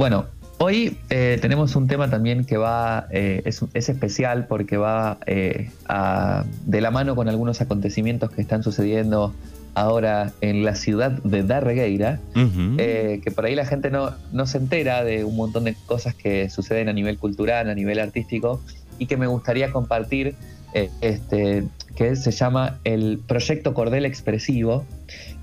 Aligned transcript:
Bueno, 0.00 0.24
hoy 0.56 0.96
eh, 1.10 1.36
tenemos 1.42 1.76
un 1.76 1.86
tema 1.86 2.08
también 2.08 2.46
que 2.46 2.56
va, 2.56 3.06
eh, 3.10 3.42
es, 3.44 3.62
especial 3.74 4.46
porque 4.46 4.78
va 4.78 5.18
eh, 5.26 5.68
de 6.64 6.80
la 6.80 6.90
mano 6.90 7.14
con 7.14 7.28
algunos 7.28 7.60
acontecimientos 7.60 8.30
que 8.30 8.40
están 8.40 8.62
sucediendo 8.62 9.34
ahora 9.74 10.32
en 10.40 10.64
la 10.64 10.74
ciudad 10.74 11.10
de 11.10 11.42
Darregueira, 11.42 12.18
que 12.32 13.32
por 13.34 13.44
ahí 13.44 13.54
la 13.54 13.66
gente 13.66 13.90
no, 13.90 14.12
no 14.32 14.46
se 14.46 14.56
entera 14.56 15.04
de 15.04 15.22
un 15.24 15.36
montón 15.36 15.64
de 15.64 15.76
cosas 15.84 16.14
que 16.14 16.48
suceden 16.48 16.88
a 16.88 16.94
nivel 16.94 17.18
cultural, 17.18 17.68
a 17.68 17.74
nivel 17.74 17.98
artístico, 17.98 18.62
y 18.98 19.04
que 19.04 19.18
me 19.18 19.26
gustaría 19.26 19.70
compartir, 19.70 20.34
este, 21.02 21.64
que 21.94 22.16
se 22.16 22.30
llama 22.30 22.78
el 22.84 23.20
Proyecto 23.28 23.74
Cordel 23.74 24.06
Expresivo, 24.06 24.86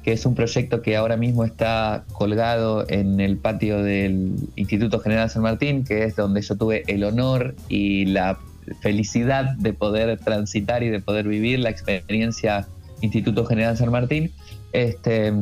que 0.08 0.14
es 0.14 0.26
un 0.26 0.36
proyecto 0.36 0.82
que 0.82 0.96
ahora 0.96 1.18
mismo 1.18 1.44
está 1.44 2.06
colgado 2.14 2.86
en 2.88 3.20
el 3.20 3.36
patio 3.36 3.84
del 3.84 4.36
Instituto 4.56 5.02
General 5.02 5.30
San 5.30 5.42
Martín, 5.42 5.84
que 5.84 6.06
es 6.06 6.16
donde 6.16 6.42
yo 6.42 6.56
tuve 6.56 6.84
el 6.88 7.04
honor 7.04 7.56
y 7.68 8.06
la 8.06 8.40
felicidad 8.80 9.58
de 9.58 9.74
poder 9.74 10.18
transitar 10.20 10.82
y 10.82 10.88
de 10.88 11.02
poder 11.02 11.28
vivir 11.28 11.60
la 11.60 11.72
experiencia 11.72 12.70
Instituto 13.02 13.46
General 13.46 13.76
San 13.76 13.92
Martín, 13.92 14.32
este, 14.72 15.34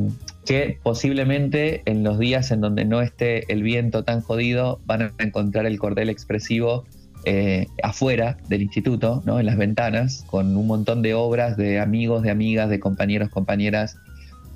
que 0.47 0.79
posiblemente 0.81 1.83
en 1.85 2.03
los 2.03 2.17
días 2.17 2.49
en 2.49 2.61
donde 2.61 2.85
no 2.85 3.03
esté 3.03 3.53
el 3.53 3.61
viento 3.61 4.03
tan 4.03 4.21
jodido 4.21 4.79
van 4.87 5.03
a 5.03 5.13
encontrar 5.19 5.67
el 5.67 5.77
cordel 5.77 6.09
expresivo 6.09 6.85
eh, 7.25 7.67
afuera 7.83 8.37
del 8.49 8.63
instituto, 8.63 9.21
¿no? 9.27 9.39
en 9.39 9.45
las 9.45 9.57
ventanas, 9.57 10.25
con 10.25 10.57
un 10.57 10.65
montón 10.65 11.03
de 11.03 11.13
obras 11.13 11.55
de 11.55 11.79
amigos, 11.79 12.23
de 12.23 12.31
amigas, 12.31 12.67
de 12.71 12.79
compañeros, 12.79 13.29
compañeras 13.29 13.99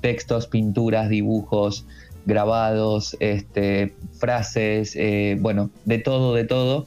textos, 0.00 0.46
pinturas, 0.46 1.08
dibujos, 1.08 1.86
grabados, 2.26 3.16
este, 3.20 3.94
frases, 4.18 4.94
eh, 4.96 5.36
bueno, 5.40 5.70
de 5.84 5.98
todo, 5.98 6.34
de 6.34 6.44
todo, 6.44 6.86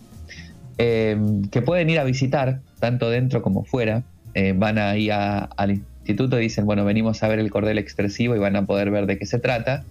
eh, 0.78 1.18
que 1.52 1.62
pueden 1.62 1.90
ir 1.90 2.00
a 2.00 2.04
visitar, 2.04 2.62
tanto 2.80 3.10
dentro 3.10 3.42
como 3.42 3.64
fuera. 3.64 4.04
Eh, 4.36 4.54
van 4.56 4.80
ahí 4.80 5.10
al 5.12 5.72
instituto 5.72 6.40
y 6.40 6.44
dicen, 6.44 6.66
bueno, 6.66 6.86
venimos 6.86 7.22
a 7.22 7.28
ver 7.28 7.40
el 7.40 7.52
cordel 7.52 7.78
expresivo 7.78 8.36
y 8.36 8.40
van 8.40 8.56
a 8.56 8.66
poder 8.66 8.90
ver 8.90 9.06
de 9.06 9.18
qué 9.18 9.26
se 9.26 9.40
trata. 9.40 9.84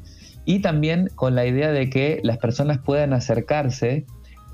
Y 0.45 0.59
también 0.59 1.09
con 1.15 1.37
la 1.37 1.47
idea 1.47 1.71
de 1.71 1.89
que 1.89 2.21
las 2.25 2.39
personas 2.39 2.79
puedan 2.79 3.13
acercarse 3.13 4.05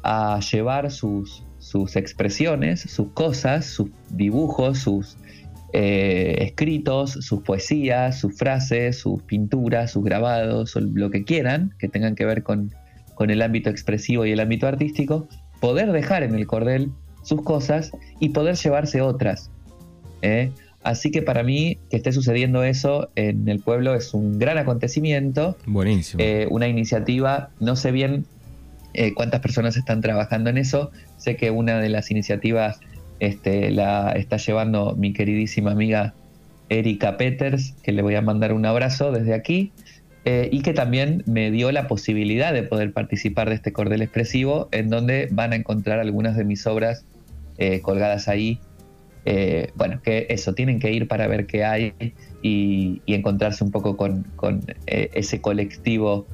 a 0.03 0.41
llevar 0.41 0.91
sus, 0.91 1.44
sus 1.58 1.97
expresiones, 1.97 2.80
sus 2.80 3.08
cosas, 3.12 3.64
sus 3.64 3.88
dibujos, 4.10 4.78
sus 4.78 5.16
eh, 5.72 6.36
escritos, 6.41 7.12
sus 7.12 7.42
poesías, 7.42 8.19
sus 8.19 8.36
frases, 8.36 8.98
sus 8.98 9.22
pinturas, 9.22 9.91
sus 9.91 10.02
grabados, 10.02 10.75
lo 10.77 11.10
que 11.10 11.25
quieran, 11.25 11.75
que 11.78 11.88
tengan 11.88 12.14
que 12.14 12.25
ver 12.25 12.42
con, 12.42 12.72
con 13.14 13.30
el 13.30 13.42
ámbito 13.42 13.69
expresivo 13.69 14.25
y 14.25 14.33
el 14.33 14.41
ámbito 14.41 14.66
artístico, 14.66 15.28
poder 15.60 15.92
dejar 15.92 16.22
en 16.22 16.34
el 16.34 16.47
cordel 16.47 16.91
sus 17.22 17.42
cosas 17.42 17.91
y 18.19 18.30
poder 18.30 18.56
llevarse 18.56 19.02
otras. 19.02 19.50
¿eh? 20.22 20.52
Así 20.83 21.10
que 21.10 21.20
para 21.20 21.42
mí 21.42 21.78
que 21.91 21.98
esté 21.98 22.12
sucediendo 22.12 22.64
eso 22.64 23.10
en 23.14 23.47
el 23.48 23.60
pueblo 23.60 23.94
es 23.94 24.14
un 24.14 24.38
gran 24.38 24.56
acontecimiento. 24.56 25.58
Buenísimo. 25.66 26.22
Eh, 26.22 26.47
una 26.50 26.69
iniciativa, 26.69 27.50
no 27.60 27.77
sé 27.77 27.92
bien 27.92 28.25
cuántas 29.14 29.41
personas 29.41 29.77
están 29.77 30.00
trabajando 30.00 30.50
en 30.50 30.58
eso, 30.58 30.91
sé 31.19 31.36
que 31.36 31.53
una 31.53 31.78
de 31.78 31.88
las 31.88 32.10
iniciativas 32.10 32.80
este, 33.20 33.70
la 33.70 34.12
está 34.12 34.36
llevando 34.36 34.94
mi 34.97 35.12
queridísima 35.12 35.72
amiga 35.72 36.14
Erika 36.69 37.16
Peters, 37.16 37.75
que 37.83 37.92
le 37.92 38.02
voy 38.02 38.14
a 38.14 38.22
mandar 38.22 38.52
un 38.52 38.66
abrazo 38.66 39.12
desde 39.12 39.34
aquí, 39.34 39.72
eh, 40.25 40.48
y 40.52 40.60
que 40.60 40.75
también 40.75 41.22
me 41.27 41.50
dio 41.50 41.72
la 41.72 41.88
posibilidad 41.88 42.52
de 42.52 42.62
poder 42.62 42.92
participar 42.92 43.48
de 43.48 43.55
este 43.55 43.72
cordel 43.72 44.02
expresivo, 44.02 44.69
en 44.72 44.91
donde 44.91 45.28
van 45.30 45.52
a 45.52 45.56
encontrar 45.56 46.00
algunas 46.00 46.36
de 46.36 46.44
mis 46.44 46.66
obras 46.66 47.05
eh, 47.56 47.80
colgadas 47.80 48.28
ahí. 48.28 48.60
Eh, 49.25 49.70
bueno, 49.75 50.00
que 50.03 50.27
eso, 50.30 50.55
tienen 50.55 50.80
que 50.80 50.92
ir 50.92 51.09
para 51.09 51.26
ver 51.26 51.47
qué 51.47 51.65
hay 51.65 51.92
y, 52.42 53.03
encontrarse 53.06 53.65
un 53.65 53.71
poco 53.71 53.97
con, 53.97 54.26
ese 54.87 55.41
colectivo 55.41 56.26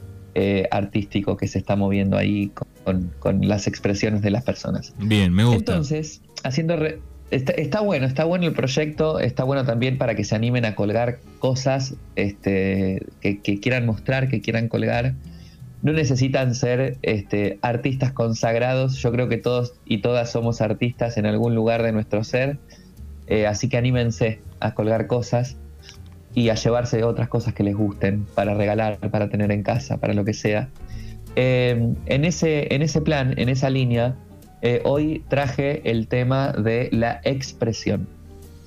artístico 0.73 1.37
que 1.37 1.47
se 1.47 1.59
está 1.59 1.77
moviendo 1.77 2.17
ahí 2.17 2.51
con, 2.85 3.13
con, 3.21 3.47
las 3.47 3.69
expresiones 3.69 4.23
de 4.23 4.31
las 4.31 4.43
personas. 4.43 4.93
Bien, 4.99 5.33
me 5.33 5.45
gusta. 5.45 5.73
Entonces, 5.73 6.21
haciendo... 6.45 6.79
está, 7.31 7.81
bueno, 7.81 8.07
está 8.07 8.25
bueno 8.25 8.47
el 8.47 8.53
proyecto, 8.53 9.19
está 9.19 9.43
bueno 9.43 9.65
también 9.65 9.99
para 9.99 10.15
que 10.15 10.23
se 10.23 10.37
animen 10.37 10.65
a 10.65 10.77
colgar 10.77 11.19
cosas 11.41 11.97
este, 12.15 13.05
que, 13.21 13.61
quieran 13.61 13.87
mostrar, 13.87 14.29
que 14.29 14.41
quieran 14.41 14.69
colgar. 14.69 15.15
No 15.83 15.93
necesitan 15.93 16.55
ser 16.55 16.97
este, 17.03 17.59
artistas 17.61 18.13
consagrados, 18.13 18.97
yo 18.97 19.11
creo 19.13 19.29
que 19.29 19.37
todos 19.37 19.75
y 19.85 19.99
todas 19.99 20.31
somos 20.31 20.61
artistas 20.61 21.19
en 21.19 21.27
algún 21.27 21.55
lugar 21.55 21.83
de 21.83 21.93
nuestro 21.93 22.25
ser, 22.25 22.59
eh, 23.27 23.47
así 23.47 23.69
que 23.69 23.77
anímense 23.77 24.41
a 24.61 24.75
colgar 24.75 25.07
cosas 25.07 25.57
y 26.35 26.49
a 26.49 26.55
llevarse 26.55 27.05
otras 27.05 27.29
cosas 27.29 27.55
que 27.55 27.63
les 27.63 27.75
gusten 27.75 28.27
para 28.35 28.55
regalar, 28.55 28.99
para 29.11 29.29
tener 29.29 29.53
en 29.53 29.63
casa, 29.63 29.99
para 29.99 30.15
lo 30.15 30.25
que 30.25 30.33
sea. 30.33 30.69
Eh, 31.37 31.95
en, 32.07 32.25
ese, 32.25 32.75
en 32.75 32.83
ese 32.83 33.01
plan, 33.01 33.35
en 33.37 33.49
esa 33.49 33.71
línea, 33.71 34.17
eh, 34.65 34.81
hoy 34.85 35.23
traje 35.29 35.83
el 35.91 36.09
tema 36.09 36.53
de 36.53 36.89
la 36.91 37.21
expresión, 37.25 38.09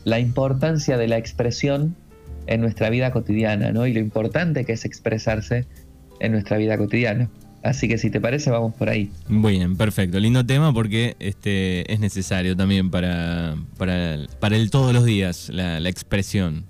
la 0.03 0.19
importancia 0.19 0.95
de 0.95 1.07
la 1.07 1.17
expresión 1.17 1.95
en 2.45 2.61
nuestra 2.61 2.91
vida 2.91 3.11
cotidiana, 3.11 3.71
¿no? 3.71 3.87
Y 3.87 3.93
lo 3.93 3.99
importante 3.99 4.63
que 4.63 4.73
es 4.73 4.85
expresarse 4.85 5.65
en 6.19 6.33
nuestra 6.33 6.57
vida 6.57 6.77
cotidiana. 6.77 7.31
Así 7.63 7.87
que 7.87 7.97
si 7.97 8.11
te 8.11 8.21
parece, 8.21 8.51
vamos 8.51 8.75
por 8.75 8.89
ahí. 8.89 9.09
Muy 9.27 9.53
bien, 9.53 9.75
perfecto. 9.75 10.19
Lindo 10.19 10.45
tema 10.45 10.71
porque 10.71 11.15
este, 11.17 11.91
es 11.91 11.99
necesario 11.99 12.55
también 12.55 12.91
para, 12.91 13.55
para, 13.79 14.19
para 14.39 14.55
el 14.55 14.69
todos 14.69 14.93
los 14.93 15.03
días, 15.03 15.49
la, 15.49 15.79
la 15.79 15.89
expresión. 15.89 16.65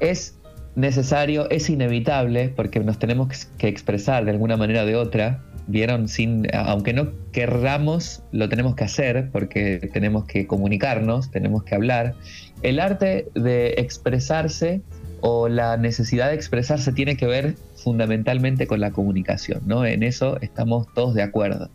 Es 0.00 0.35
necesario, 0.76 1.50
es 1.50 1.68
inevitable, 1.68 2.50
porque 2.54 2.80
nos 2.80 2.98
tenemos 2.98 3.46
que 3.58 3.68
expresar 3.68 4.24
de 4.24 4.30
alguna 4.30 4.56
manera 4.56 4.82
o 4.82 4.86
de 4.86 4.94
otra, 4.94 5.42
vieron 5.66 6.08
sin, 6.08 6.46
aunque 6.54 6.92
no 6.92 7.08
querramos, 7.32 8.22
lo 8.32 8.48
tenemos 8.48 8.76
que 8.76 8.84
hacer 8.84 9.30
porque 9.32 9.90
tenemos 9.92 10.24
que 10.26 10.46
comunicarnos, 10.46 11.30
tenemos 11.30 11.64
que 11.64 11.74
hablar. 11.74 12.14
El 12.62 12.78
arte 12.78 13.28
de 13.34 13.74
expresarse 13.78 14.82
o 15.20 15.48
la 15.48 15.76
necesidad 15.76 16.28
de 16.28 16.34
expresarse 16.34 16.92
tiene 16.92 17.16
que 17.16 17.26
ver 17.26 17.56
fundamentalmente 17.74 18.66
con 18.66 18.80
la 18.80 18.90
comunicación, 18.92 19.62
¿no? 19.66 19.84
En 19.84 20.02
eso 20.02 20.38
estamos 20.40 20.86
todos 20.94 21.14
de 21.14 21.22
acuerdo. 21.22 21.70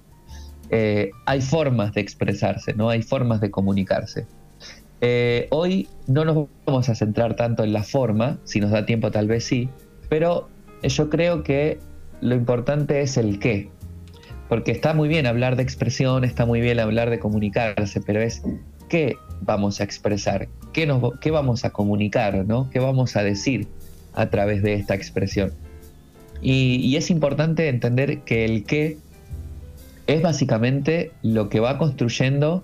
Eh, 0.69 1.12
hay 1.25 1.41
formas 1.41 1.94
de 1.94 2.01
expresarse, 2.01 2.73
¿no? 2.73 2.89
Hay 2.89 3.01
formas 3.01 3.41
de 3.41 3.51
comunicarse. 3.51 4.25
Eh, 5.01 5.47
hoy 5.50 5.88
no 6.07 6.25
nos 6.25 6.47
vamos 6.66 6.89
a 6.89 6.95
centrar 6.95 7.35
tanto 7.35 7.63
en 7.63 7.73
la 7.73 7.84
forma, 7.84 8.39
si 8.44 8.59
nos 8.59 8.72
da 8.72 8.85
tiempo 8.85 9.12
tal 9.12 9.28
vez 9.28 9.44
sí, 9.44 9.67
pero 10.09 10.47
yo 10.84 11.09
creo 11.09 11.44
que 11.44 11.79
lo 12.22 12.35
importante 12.35 13.01
es 13.01 13.17
el 13.17 13.39
qué, 13.39 13.69
porque 14.47 14.72
está 14.72 14.94
muy 14.94 15.09
bien 15.09 15.25
hablar 15.25 15.56
de 15.56 15.63
expresión, 15.63 16.23
está 16.23 16.45
muy 16.45 16.62
bien 16.62 16.79
hablar 16.79 17.09
de 17.09 17.19
comunicarse, 17.19 18.01
pero 18.01 18.22
es 18.22 18.44
qué 18.89 19.16
vamos 19.41 19.81
a 19.81 19.84
expresar, 19.84 20.47
qué, 20.73 20.85
nos, 20.85 21.18
qué 21.19 21.31
vamos 21.31 21.66
a 21.66 21.72
comunicar, 21.72 22.45
¿no? 22.45 22.69
qué 22.69 22.79
vamos 22.79 23.16
a 23.16 23.23
decir 23.23 23.68
a 24.13 24.29
través 24.29 24.62
de 24.62 24.73
esta 24.73 24.94
expresión. 24.94 25.51
Y, 26.41 26.95
es 26.95 27.09
importante 27.12 27.69
entender 27.69 28.22
que 28.22 28.45
el 28.45 28.63
qué 28.63 28.97
es 30.07 30.22
básicamente 30.22 31.12
lo 31.22 31.50
que 31.50 31.59
va 31.59 31.78
construyendo 31.78 32.63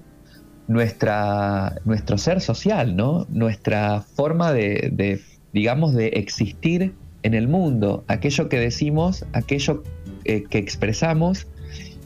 nuestra, 0.68 1.76
nuestro 1.86 2.18
ser 2.18 2.42
social, 2.42 2.96
¿no? 2.96 3.26
nuestra 3.30 4.02
forma 4.02 4.52
de, 4.52 5.22
digamos, 5.54 5.94
de 5.94 6.08
existir 6.10 6.94
en 7.24 7.34
el 7.34 7.48
mundo, 7.48 8.04
aquello 8.08 8.50
que 8.50 8.60
decimos, 8.60 9.26
aquello 9.34 9.84
eh, 10.26 10.44
que 10.50 10.58
expresamos 10.58 11.48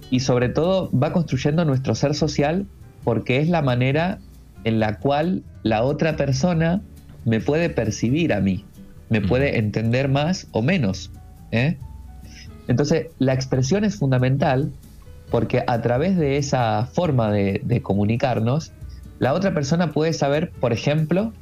y 0.09 0.21
sobre 0.21 0.49
todo 0.49 0.89
va 0.91 1.11
construyendo 1.13 1.65
nuestro 1.65 1.95
ser 1.95 2.15
social 2.15 2.65
porque 3.03 3.39
es 3.39 3.49
la 3.49 3.61
manera 3.61 4.19
en 4.63 4.79
la 4.79 4.99
cual 4.99 5.43
la 5.63 5.83
otra 5.83 6.15
persona 6.15 6.81
me 7.25 7.39
puede 7.39 7.69
percibir 7.69 8.33
a 8.33 8.41
mí, 8.41 8.65
me 9.09 9.21
puede 9.21 9.57
entender 9.57 10.07
más 10.07 10.47
o 10.51 10.61
menos. 10.61 11.11
¿eh? 11.51 11.77
Entonces, 12.67 13.07
la 13.19 13.33
expresión 13.33 13.83
es 13.83 13.97
fundamental 13.97 14.71
porque 15.31 15.63
a 15.65 15.81
través 15.81 16.17
de 16.17 16.37
esa 16.37 16.85
forma 16.85 17.31
de, 17.31 17.81
comunicarnos, 17.81 18.73
la 19.17 19.33
otra 19.33 19.53
persona 19.53 19.91
puede 19.91 20.13
saber, 20.13 20.51
por 20.51 20.73
ejemplo, 20.73 21.33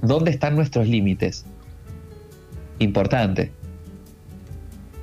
dónde 0.00 0.32
están 0.32 0.56
nuestros 0.56 0.88
límites. 0.88 1.44
Importante. 2.80 3.52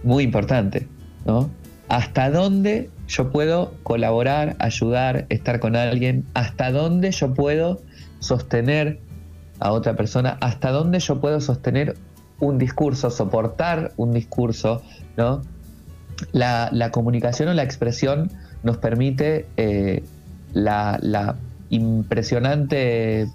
Muy 0.03 0.23
importante, 0.23 0.87
¿no? 1.25 1.49
hasta 1.89 2.29
dónde 2.29 2.89
yo 3.07 3.31
puedo 3.31 3.73
colaborar, 3.83 4.55
ayudar, 4.59 5.25
estar 5.29 5.59
con 5.59 5.75
alguien, 5.75 6.25
hasta 6.35 6.71
dónde 6.71 7.11
yo 7.11 7.33
puedo 7.33 7.81
sostener 8.19 8.99
a 9.59 9.71
otra 9.71 9.95
persona, 9.95 10.37
hasta 10.39 10.71
dónde 10.71 10.99
yo 10.99 11.19
puedo 11.19 11.41
sostener 11.41 11.97
un 12.39 12.59
discurso, 12.59 13.09
soportar 13.09 13.91
un 13.97 14.13
discurso, 14.13 14.83
¿no? 15.17 15.41
La, 16.31 16.89
comunicación 16.91 17.49
o 17.49 17.53
la 17.53 17.63
expresión 17.63 18.31
nos 18.63 18.77
permite 18.77 19.45
eh, 19.57 20.03
la, 20.53 21.35
impresionante 21.69 23.27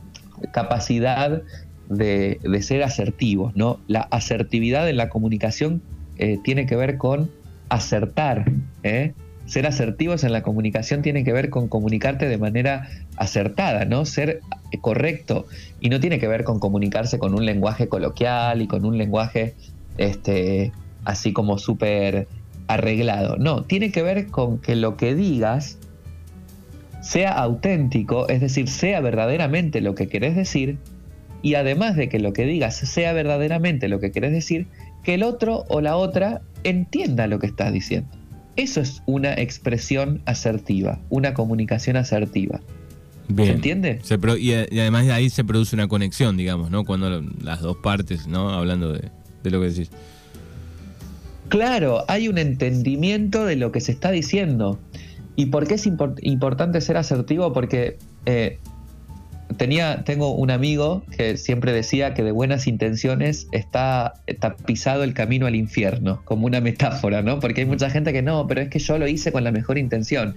capacidad 0.52 1.42
de, 1.88 2.40
ser 2.62 2.82
asertivos, 2.82 3.54
¿no? 3.54 3.78
La 3.86 4.00
asertividad 4.00 4.88
en 4.88 4.96
la 4.96 5.08
comunicación 5.08 5.82
eh, 6.18 6.38
tiene 6.42 6.66
que 6.66 6.76
ver 6.76 6.98
con 6.98 7.30
acertar, 7.68 8.50
¿eh? 8.82 9.12
Ser 9.46 9.66
asertivos 9.66 10.24
en 10.24 10.32
la 10.32 10.42
comunicación 10.42 11.02
tiene 11.02 11.22
que 11.22 11.32
ver 11.32 11.50
con 11.50 11.68
comunicarte 11.68 12.28
de 12.28 12.38
manera 12.38 12.88
acertada, 13.16 13.84
¿no? 13.84 14.06
Ser 14.06 14.40
correcto. 14.80 15.46
Y 15.80 15.90
no 15.90 16.00
tiene 16.00 16.18
que 16.18 16.26
ver 16.26 16.44
con 16.44 16.58
comunicarse 16.58 17.18
con 17.18 17.34
un 17.34 17.44
lenguaje 17.44 17.88
coloquial 17.88 18.62
y 18.62 18.66
con 18.66 18.86
un 18.86 18.96
lenguaje 18.96 19.54
este, 19.98 20.72
así 21.04 21.32
como 21.32 21.58
súper 21.58 22.26
arreglado. 22.66 23.36
No, 23.36 23.64
tiene 23.64 23.90
que 23.92 24.02
ver 24.02 24.26
con 24.28 24.58
que 24.58 24.76
lo 24.76 24.96
que 24.96 25.14
digas 25.14 25.78
sea 27.02 27.32
auténtico, 27.32 28.28
es 28.28 28.40
decir, 28.40 28.68
sea 28.68 29.00
verdaderamente 29.00 29.80
lo 29.80 29.94
que 29.94 30.08
querés 30.08 30.34
decir, 30.34 30.78
y 31.42 31.56
además 31.56 31.96
de 31.96 32.08
que 32.08 32.18
lo 32.18 32.32
que 32.32 32.46
digas 32.46 32.76
sea 32.76 33.12
verdaderamente 33.12 33.88
lo 33.88 34.00
que 34.00 34.10
querés 34.10 34.32
decir, 34.32 34.66
que 35.02 35.14
el 35.14 35.22
otro 35.22 35.64
o 35.68 35.82
la 35.82 35.96
otra 35.96 36.40
entienda 36.64 37.26
lo 37.26 37.38
que 37.38 37.46
estás 37.46 37.72
diciendo. 37.72 38.08
Eso 38.56 38.80
es 38.80 39.02
una 39.04 39.34
expresión 39.34 40.22
asertiva, 40.24 41.00
una 41.10 41.34
comunicación 41.34 41.96
asertiva. 41.96 42.60
¿Se 43.36 43.50
entiende? 43.50 44.00
y, 44.38 44.52
además 44.52 45.06
de 45.06 45.12
ahí 45.12 45.28
se 45.30 45.44
produce 45.44 45.76
una 45.76 45.88
conexión, 45.88 46.36
digamos, 46.36 46.70
¿no? 46.70 46.84
Cuando 46.84 47.22
las 47.42 47.60
dos 47.60 47.76
partes, 47.78 48.26
¿no? 48.26 48.50
Hablando 48.50 48.92
de, 48.92 49.10
de 49.42 49.50
lo 49.50 49.60
que 49.60 49.68
decís. 49.68 49.90
Claro, 51.54 52.04
hay 52.08 52.26
un 52.26 52.36
entendimiento 52.36 53.44
de 53.44 53.54
lo 53.54 53.70
que 53.70 53.80
se 53.80 53.92
está 53.92 54.10
diciendo. 54.10 54.80
¿Y 55.36 55.46
por 55.46 55.68
qué 55.68 55.74
es 55.74 55.86
importante 55.86 56.80
ser 56.80 56.96
asertivo? 56.96 57.52
Porque 57.52 57.96
eh, 58.26 58.58
tenía, 59.56 60.02
tengo 60.02 60.34
un 60.34 60.50
amigo 60.50 61.04
que 61.16 61.36
siempre 61.36 61.72
decía 61.72 62.12
que 62.12 62.24
de 62.24 62.32
buenas 62.32 62.66
intenciones 62.66 63.46
está 63.52 64.14
pisado 64.66 65.04
el 65.04 65.14
camino 65.14 65.46
al 65.46 65.54
infierno, 65.54 66.22
como 66.24 66.46
una 66.46 66.60
metáfora, 66.60 67.22
¿no? 67.22 67.38
Porque 67.38 67.60
hay 67.60 67.68
mucha 67.68 67.88
gente 67.88 68.12
que 68.12 68.22
no, 68.22 68.48
pero 68.48 68.60
es 68.60 68.68
que 68.68 68.80
yo 68.80 68.98
lo 68.98 69.06
hice 69.06 69.30
con 69.30 69.44
la 69.44 69.52
mejor 69.52 69.78
intención. 69.78 70.34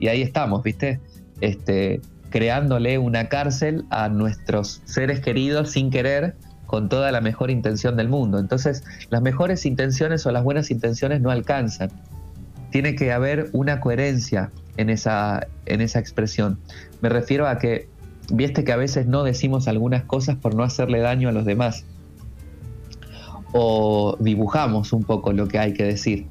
Y 0.00 0.08
ahí 0.08 0.20
estamos, 0.20 0.62
¿viste? 0.62 1.00
Este, 1.40 2.02
creándole 2.28 2.98
una 2.98 3.30
cárcel 3.30 3.86
a 3.88 4.10
nuestros 4.10 4.82
seres 4.84 5.20
queridos 5.20 5.70
sin 5.70 5.88
querer 5.88 6.34
con 6.68 6.90
toda 6.90 7.10
la 7.12 7.22
mejor 7.22 7.50
intención 7.50 7.96
del 7.96 8.10
mundo. 8.10 8.38
Entonces, 8.38 8.84
las 9.08 9.22
mejores 9.22 9.64
intenciones 9.64 10.26
o 10.26 10.32
las 10.32 10.44
buenas 10.44 10.70
intenciones 10.70 11.22
no 11.22 11.30
alcanzan. 11.30 11.90
Tiene 12.70 12.94
que 12.94 13.10
haber 13.10 13.48
una 13.54 13.80
coherencia 13.80 14.52
en 14.76 14.90
esa, 14.90 15.46
en 15.64 15.80
esa 15.80 15.98
expresión. 15.98 16.58
Me 17.00 17.08
refiero 17.08 17.48
a 17.48 17.58
que, 17.58 17.88
viste 18.30 18.64
que 18.64 18.72
a 18.72 18.76
veces 18.76 19.06
no 19.06 19.24
decimos 19.24 19.66
algunas 19.66 20.04
cosas 20.04 20.36
por 20.36 20.54
no 20.54 20.62
hacerle 20.62 21.00
daño 21.00 21.30
a 21.30 21.32
los 21.32 21.46
demás. 21.46 21.86
O 23.52 24.18
dibujamos 24.20 24.92
un 24.92 25.04
poco 25.04 25.32
lo 25.32 25.48
que 25.48 25.58
hay 25.58 25.72
que 25.72 25.84
decir 25.84 26.26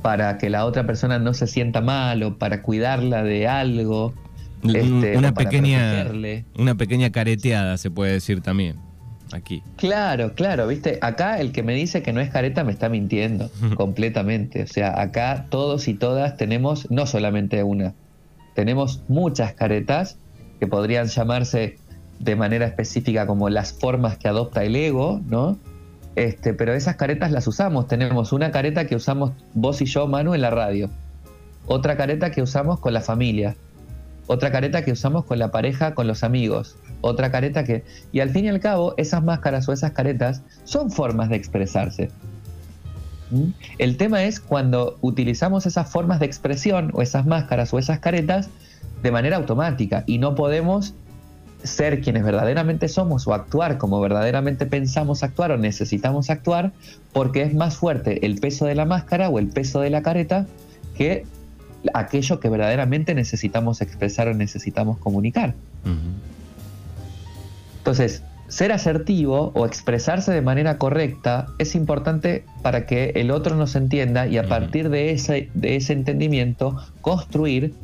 para 0.00 0.38
que 0.38 0.48
la 0.48 0.64
otra 0.64 0.86
persona 0.86 1.18
no 1.18 1.34
se 1.34 1.46
sienta 1.46 1.82
mal 1.82 2.22
o 2.22 2.38
para 2.38 2.62
cuidarla 2.62 3.22
de 3.22 3.46
algo. 3.46 4.14
Este, 4.62 5.18
una, 5.18 5.34
pequeña, 5.34 6.10
una 6.56 6.74
pequeña 6.74 7.10
careteada 7.10 7.76
se 7.76 7.90
puede 7.90 8.12
decir 8.14 8.40
también 8.40 8.87
aquí. 9.32 9.62
Claro, 9.76 10.34
claro, 10.34 10.66
viste, 10.66 10.98
acá 11.00 11.40
el 11.40 11.52
que 11.52 11.62
me 11.62 11.74
dice 11.74 12.02
que 12.02 12.12
no 12.12 12.20
es 12.20 12.30
careta 12.30 12.64
me 12.64 12.72
está 12.72 12.88
mintiendo 12.88 13.50
completamente. 13.76 14.62
O 14.62 14.66
sea, 14.66 15.00
acá 15.00 15.46
todos 15.48 15.88
y 15.88 15.94
todas 15.94 16.36
tenemos 16.36 16.90
no 16.90 17.06
solamente 17.06 17.62
una, 17.62 17.94
tenemos 18.54 19.02
muchas 19.08 19.54
caretas 19.54 20.18
que 20.58 20.66
podrían 20.66 21.06
llamarse 21.06 21.76
de 22.18 22.36
manera 22.36 22.66
específica 22.66 23.26
como 23.26 23.48
las 23.48 23.72
formas 23.72 24.18
que 24.18 24.28
adopta 24.28 24.64
el 24.64 24.74
ego, 24.74 25.20
¿no? 25.26 25.56
Este, 26.16 26.52
pero 26.52 26.74
esas 26.74 26.96
caretas 26.96 27.30
las 27.30 27.46
usamos. 27.46 27.86
Tenemos 27.86 28.32
una 28.32 28.50
careta 28.50 28.88
que 28.88 28.96
usamos 28.96 29.30
vos 29.54 29.80
y 29.80 29.84
yo, 29.84 30.08
Manu, 30.08 30.34
en 30.34 30.40
la 30.40 30.50
radio. 30.50 30.90
Otra 31.66 31.96
careta 31.96 32.32
que 32.32 32.42
usamos 32.42 32.80
con 32.80 32.92
la 32.92 33.00
familia. 33.00 33.54
Otra 34.28 34.52
careta 34.52 34.84
que 34.84 34.92
usamos 34.92 35.24
con 35.24 35.40
la 35.40 35.50
pareja, 35.50 35.94
con 35.94 36.06
los 36.06 36.22
amigos 36.22 36.76
otra 37.00 37.30
careta 37.30 37.64
que... 37.64 37.84
Y 38.12 38.20
al 38.20 38.30
fin 38.30 38.46
y 38.46 38.48
al 38.48 38.60
cabo, 38.60 38.94
esas 38.96 39.22
máscaras 39.22 39.68
o 39.68 39.72
esas 39.72 39.92
caretas 39.92 40.42
son 40.64 40.90
formas 40.90 41.28
de 41.28 41.36
expresarse. 41.36 42.10
¿Mm? 43.30 43.50
El 43.78 43.96
tema 43.96 44.24
es 44.24 44.40
cuando 44.40 44.98
utilizamos 45.00 45.66
esas 45.66 45.88
formas 45.90 46.20
de 46.20 46.26
expresión 46.26 46.90
o 46.94 47.02
esas 47.02 47.26
máscaras 47.26 47.72
o 47.72 47.78
esas 47.78 48.00
caretas 48.00 48.48
de 49.02 49.10
manera 49.10 49.36
automática 49.36 50.02
y 50.06 50.18
no 50.18 50.34
podemos 50.34 50.94
ser 51.62 52.00
quienes 52.00 52.24
verdaderamente 52.24 52.88
somos 52.88 53.26
o 53.26 53.34
actuar 53.34 53.78
como 53.78 54.00
verdaderamente 54.00 54.64
pensamos 54.64 55.24
actuar 55.24 55.50
o 55.50 55.56
necesitamos 55.56 56.30
actuar 56.30 56.72
porque 57.12 57.42
es 57.42 57.52
más 57.52 57.76
fuerte 57.76 58.24
el 58.24 58.38
peso 58.38 58.66
de 58.66 58.76
la 58.76 58.84
máscara 58.84 59.28
o 59.28 59.40
el 59.40 59.48
peso 59.48 59.80
de 59.80 59.90
la 59.90 60.02
careta 60.02 60.46
que 60.96 61.26
aquello 61.94 62.40
que 62.40 62.48
verdaderamente 62.48 63.14
necesitamos 63.14 63.80
expresar 63.80 64.28
o 64.28 64.34
necesitamos 64.34 64.98
comunicar. 64.98 65.54
Entonces, 67.78 68.22
ser 68.48 68.72
asertivo 68.72 69.52
o 69.54 69.66
expresarse 69.66 70.32
de 70.32 70.42
manera 70.42 70.78
correcta 70.78 71.46
es 71.58 71.74
importante 71.74 72.44
para 72.62 72.86
que 72.86 73.12
el 73.16 73.30
otro 73.30 73.56
nos 73.56 73.76
entienda 73.76 74.26
y 74.26 74.38
a 74.38 74.48
partir 74.48 74.88
de 74.88 75.12
ese, 75.12 75.50
de 75.54 75.76
ese 75.76 75.92
entendimiento 75.92 76.76
construir 77.00 77.74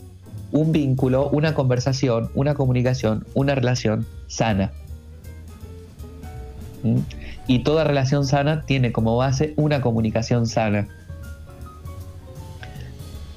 un 0.52 0.72
vínculo, 0.72 1.28
una 1.30 1.54
conversación, 1.54 2.30
una 2.34 2.54
comunicación, 2.54 3.26
una 3.34 3.54
relación 3.54 4.06
sana. 4.26 4.72
¿Mm? 6.82 6.98
Y 7.46 7.58
toda 7.58 7.84
relación 7.84 8.24
sana 8.24 8.62
tiene 8.62 8.92
como 8.92 9.16
base 9.16 9.52
una 9.56 9.80
comunicación 9.80 10.46
sana. 10.46 10.88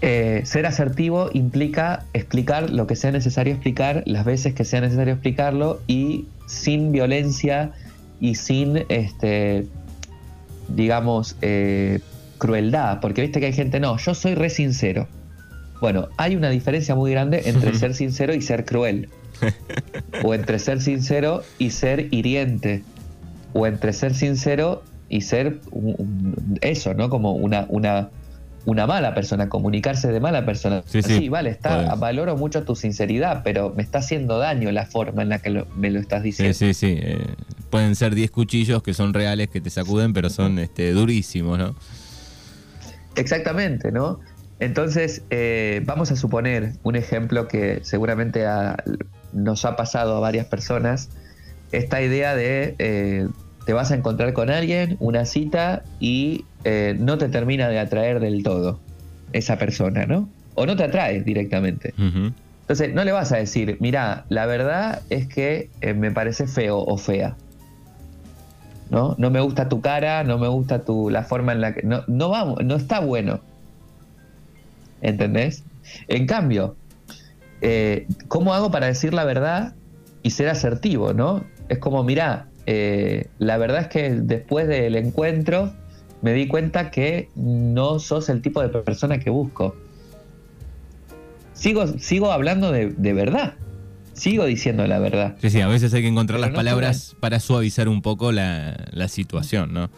Eh, 0.10 0.46
ser 0.46 0.66
asertivo 0.66 1.30
implica 1.34 2.06
explicar 2.14 2.70
lo 2.70 2.88
que 2.88 2.96
sea 2.96 3.12
necesario 3.12 3.54
explicar, 3.54 4.04
las 4.06 4.24
veces 4.24 4.54
que 4.54 4.64
sea 4.64 4.80
necesario 4.80 5.16
explicarlo 5.16 5.82
y 5.86 6.28
sin 6.48 6.94
violencia 6.94 7.74
y 8.22 8.36
sin, 8.36 8.86
este, 8.88 9.68
digamos, 10.70 11.36
eh, 11.42 12.00
crueldad, 12.38 13.02
porque 13.02 13.22
viste 13.22 13.42
que 13.42 13.48
hay 13.48 13.54
gente, 13.54 13.82
no, 13.82 13.98
yo 13.98 14.16
soy 14.16 14.34
re 14.34 14.50
sincero. 14.50 15.10
Bueno, 15.82 16.08
hay 16.16 16.38
una 16.38 16.52
diferencia 16.52 16.96
muy 16.96 17.12
grande 17.12 17.42
entre 17.44 17.76
ser 17.76 17.94
sincero 17.94 18.34
y 18.34 18.42
ser 18.42 18.64
cruel. 18.64 19.10
o 20.24 20.34
entre 20.34 20.60
ser 20.60 20.82
sincero 20.82 21.44
y 21.60 21.72
ser 21.72 22.08
hiriente. 22.14 22.82
O 23.52 23.68
entre 23.68 23.92
ser 23.92 24.16
sincero 24.16 24.84
y 25.10 25.20
ser 25.20 25.60
eso, 26.62 26.94
¿no? 26.94 27.10
Como 27.10 27.34
una, 27.34 27.66
una 27.68 28.10
una 28.68 28.86
mala 28.86 29.16
persona, 29.16 29.48
comunicarse 29.48 30.12
de 30.12 30.20
mala 30.20 30.46
persona. 30.46 30.84
Sí, 30.86 31.30
vale, 31.30 31.52
está, 31.52 31.96
valoro 31.96 32.36
mucho 32.36 32.64
tu 32.64 32.76
sinceridad, 32.76 33.42
pero 33.42 33.74
me 33.74 33.82
está 33.82 34.00
haciendo 34.00 34.40
daño 34.40 34.70
la 34.74 34.86
forma 34.86 35.22
en 35.22 35.30
la 35.30 35.40
que 35.40 35.64
me 35.78 35.90
lo 35.90 36.02
estás 36.02 36.22
diciendo. 36.22 36.54
Sí, 36.54 36.74
sí, 36.74 36.88
sí. 36.88 37.00
Eh, 37.02 37.26
pueden 37.70 37.96
ser 37.96 38.14
10 38.14 38.30
cuchillos 38.30 38.84
que 38.84 38.94
son 38.94 39.14
reales, 39.14 39.48
que 39.48 39.62
te 39.62 39.70
sacuden, 39.70 40.12
pero 40.12 40.30
son 40.30 40.60
este, 40.60 40.92
durísimos, 40.92 41.58
¿no? 41.58 41.76
Exactamente, 43.16 43.94
¿no? 43.94 44.20
Entonces, 44.60 45.24
eh, 45.30 45.82
vamos 45.86 46.12
a 46.12 46.18
suponer 46.18 46.74
un 46.84 46.98
ejemplo 46.98 47.48
que 47.48 47.80
seguramente 47.84 48.44
nos 49.32 49.64
ha 49.64 49.78
pasado 49.78 50.18
a 50.18 50.20
varias 50.20 50.46
personas, 50.46 51.08
esta 51.72 52.02
idea 52.02 52.36
de 52.36 52.76
eh, 52.80 53.28
te 53.66 53.72
vas 53.72 53.92
a 53.92 53.96
encontrar 53.96 54.34
con 54.34 54.50
alguien, 54.50 54.98
una 55.00 55.24
cita, 55.24 55.84
y 56.02 56.44
eh, 56.70 56.98
no 57.00 57.18
te 57.18 57.30
termina 57.30 57.70
de 57.70 57.80
atraer 57.80 58.20
del 58.20 58.44
todo 58.44 58.78
esa 59.32 59.58
persona, 59.58 60.06
¿no? 60.06 60.28
O 60.54 60.66
no 60.66 60.76
te 60.76 60.84
atrae 60.84 61.22
directamente. 61.22 61.94
Entonces, 61.98 62.94
no 62.94 63.06
le 63.06 63.14
vas 63.14 63.32
a 63.32 63.38
decir, 63.38 63.78
mira, 63.80 64.26
la 64.28 64.46
verdad 64.48 65.02
es 65.10 65.28
que 65.28 65.70
eh, 65.80 65.94
me 65.94 66.12
parece 66.12 66.46
feo 66.46 66.80
o 66.80 66.98
fea. 66.98 67.38
¿No? 68.90 69.16
No 69.18 69.32
me 69.32 69.40
gusta 69.40 69.70
tu 69.70 69.80
cara, 69.80 70.26
no 70.26 70.38
me 70.38 70.50
gusta 70.50 70.84
tu, 70.84 71.10
la 71.10 71.24
forma 71.24 71.54
en 71.54 71.62
la 71.62 71.74
que. 71.74 71.84
No, 71.84 72.04
no 72.08 72.28
vamos, 72.28 72.62
no 72.66 72.76
está 72.76 73.00
bueno. 73.00 73.40
¿Entendés? 75.02 75.64
En 76.10 76.28
cambio, 76.28 76.76
eh, 77.62 78.08
¿cómo 78.28 78.54
hago 78.54 78.72
para 78.72 78.88
decir 78.88 79.14
la 79.14 79.24
verdad 79.24 79.74
y 80.22 80.32
ser 80.32 80.50
asertivo, 80.50 81.14
no? 81.14 81.46
Es 81.70 81.78
como, 81.78 82.04
mira, 82.04 82.48
eh, 82.66 83.28
la 83.40 83.58
verdad 83.58 83.84
es 83.84 83.88
que 83.88 84.10
después 84.10 84.68
del 84.68 84.98
encuentro 84.98 85.72
me 86.22 86.34
di 86.34 86.48
cuenta 86.48 86.92
que 86.92 87.30
no 87.36 88.00
sos 88.00 88.30
el 88.30 88.42
tipo 88.42 88.62
de 88.62 88.70
persona 88.70 89.20
que 89.20 89.30
busco. 89.30 89.76
Sigo, 91.54 91.88
sigo 92.00 92.32
hablando 92.32 92.72
de, 92.72 93.14
verdad. 93.14 93.56
Sigo 94.14 94.46
diciendo 94.46 94.86
la 94.88 95.00
verdad. 95.00 95.36
Sí, 95.42 95.50
sí, 95.50 95.62
a 95.62 95.68
veces 95.68 95.94
hay 95.94 96.02
que 96.02 96.08
encontrar 96.08 96.40
las 96.40 96.52
palabras 96.52 97.16
para 97.20 97.40
suavizar 97.40 97.88
un 97.88 98.02
poco 98.02 98.32
la, 98.32 99.08
situación, 99.08 99.74
¿no? 99.74 99.90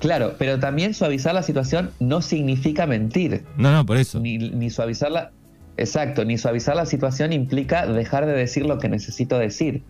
Claro, 0.00 0.34
pero 0.36 0.58
también 0.58 0.94
suavizar 0.94 1.32
la 1.32 1.44
situación 1.44 1.90
no 2.00 2.22
significa 2.22 2.86
mentir. 2.86 3.44
No, 3.56 3.72
no, 3.72 3.86
por 3.86 3.96
eso. 3.96 4.18
Ni, 4.18 4.36
ni 4.38 4.68
suavizar 4.68 5.12
la. 5.12 5.30
Exacto, 5.76 6.24
ni 6.24 6.38
suavizar 6.38 6.76
la 6.76 6.86
situación 6.86 7.32
implica 7.32 7.86
dejar 7.86 8.26
de 8.26 8.32
decir 8.32 8.66
lo 8.66 8.78
que 8.78 8.88
necesito 8.88 9.38
decir. 9.38 9.82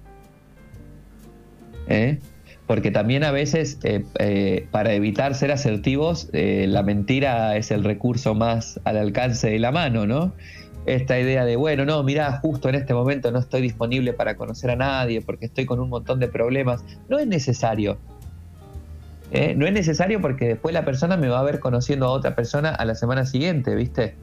¿Eh? 1.89 2.19
Porque 2.73 2.91
también 2.91 3.23
a 3.23 3.33
veces, 3.33 3.79
eh, 3.83 4.03
eh, 4.19 4.67
para 4.71 4.95
evitar 4.95 5.35
ser 5.35 5.53
asertivos, 5.53 6.31
la 6.33 6.83
mentira 6.83 7.55
es 7.59 7.71
el 7.71 7.85
recurso 7.85 8.35
más 8.35 8.81
al 8.85 8.97
alcance 8.97 9.51
de 9.51 9.59
la 9.59 9.73
mano, 9.73 10.07
¿no? 10.07 10.33
Esta 10.87 11.21
idea 11.21 11.45
de, 11.45 11.57
bueno, 11.57 11.85
no, 11.85 12.03
mira, 12.03 12.33
justo 12.39 12.71
en 12.71 12.77
este 12.77 12.95
momento 12.95 13.31
no 13.31 13.41
estoy 13.41 13.61
disponible 13.61 14.15
para 14.15 14.37
conocer 14.37 14.71
a 14.71 14.77
nadie 14.77 15.21
porque 15.21 15.45
estoy 15.45 15.67
con 15.67 15.81
un 15.81 15.91
montón 15.91 16.19
de 16.19 16.29
problemas. 16.29 16.83
No 17.11 17.19
es 17.19 17.27
necesario. 17.27 17.99
¿eh? 19.33 19.53
No 19.55 19.67
es 19.67 19.75
necesario 19.75 20.23
porque 20.23 20.49
después 20.49 20.73
la 20.73 20.87
persona 20.87 21.19
me 21.19 21.29
va 21.29 21.41
a 21.41 21.43
ver 21.43 21.61
conociendo 21.61 22.07
a 22.07 22.11
otra 22.13 22.35
persona 22.35 22.71
a 22.71 22.87
la 22.87 22.95
semana 22.95 23.27
siguiente, 23.27 23.75
¿viste? 23.75 24.15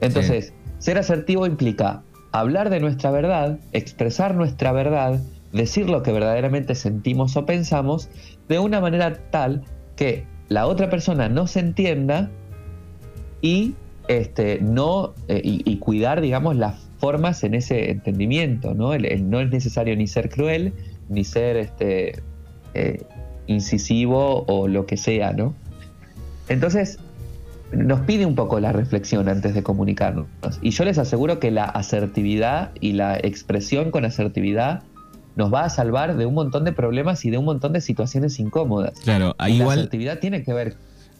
Entonces, 0.00 0.54
ser 0.78 0.96
asertivo 0.96 1.46
implica 1.46 2.00
hablar 2.32 2.70
de 2.70 2.80
nuestra 2.80 3.10
verdad, 3.10 3.58
expresar 3.74 4.34
nuestra 4.34 4.72
verdad, 4.72 5.20
decir 5.54 5.88
lo 5.88 6.02
que 6.02 6.12
verdaderamente 6.12 6.74
sentimos 6.74 7.36
o 7.36 7.46
pensamos 7.46 8.10
de 8.48 8.58
una 8.58 8.80
manera 8.80 9.14
tal 9.30 9.62
que 9.96 10.26
la 10.48 10.66
otra 10.66 10.90
persona 10.90 11.28
no 11.28 11.46
se 11.46 11.60
entienda 11.60 12.30
y 13.40 13.74
este, 14.08 14.60
no 14.60 15.14
eh, 15.28 15.40
y, 15.42 15.76
cuidar, 15.78 16.20
digamos, 16.20 16.56
las 16.56 16.78
formas 16.98 17.42
en 17.44 17.54
ese 17.54 17.90
entendimiento, 17.90 18.74
¿no? 18.74 18.96
no 18.98 19.40
es 19.40 19.50
necesario 19.50 19.96
ni 19.96 20.06
ser 20.06 20.28
cruel, 20.28 20.72
ni 21.08 21.24
ser 21.24 21.56
este, 21.56 22.22
eh, 22.74 23.02
incisivo 23.46 24.44
o 24.46 24.68
lo 24.68 24.86
que 24.86 24.96
sea, 24.96 25.32
¿no? 25.32 25.54
Entonces, 26.48 26.98
nos 27.72 28.00
pide 28.00 28.26
un 28.26 28.34
poco 28.34 28.60
la 28.60 28.72
reflexión 28.72 29.28
antes 29.28 29.54
de 29.54 29.62
comunicarnos. 29.62 30.26
Y 30.60 30.70
yo 30.70 30.84
les 30.84 30.98
aseguro 30.98 31.38
que 31.38 31.50
la 31.50 31.64
asertividad 31.64 32.72
y 32.80 32.92
la 32.92 33.16
expresión 33.16 33.90
con 33.90 34.04
asertividad 34.04 34.82
nos 35.36 35.52
va 35.52 35.64
a 35.64 35.70
salvar 35.70 36.16
de 36.16 36.26
un 36.26 36.34
montón 36.34 36.64
de 36.64 36.72
problemas 36.72 37.24
y 37.24 37.30
de 37.30 37.38
un 37.38 37.44
montón 37.44 37.72
de 37.72 37.80
situaciones 37.80 38.38
incómodas. 38.38 38.98
Claro, 39.00 39.34
ahí 39.38 39.54
igual. 39.54 39.76
La 39.76 39.82
asertividad 39.82 40.18
tiene 40.18 40.42
que 40.42 40.52
ver. 40.52 40.76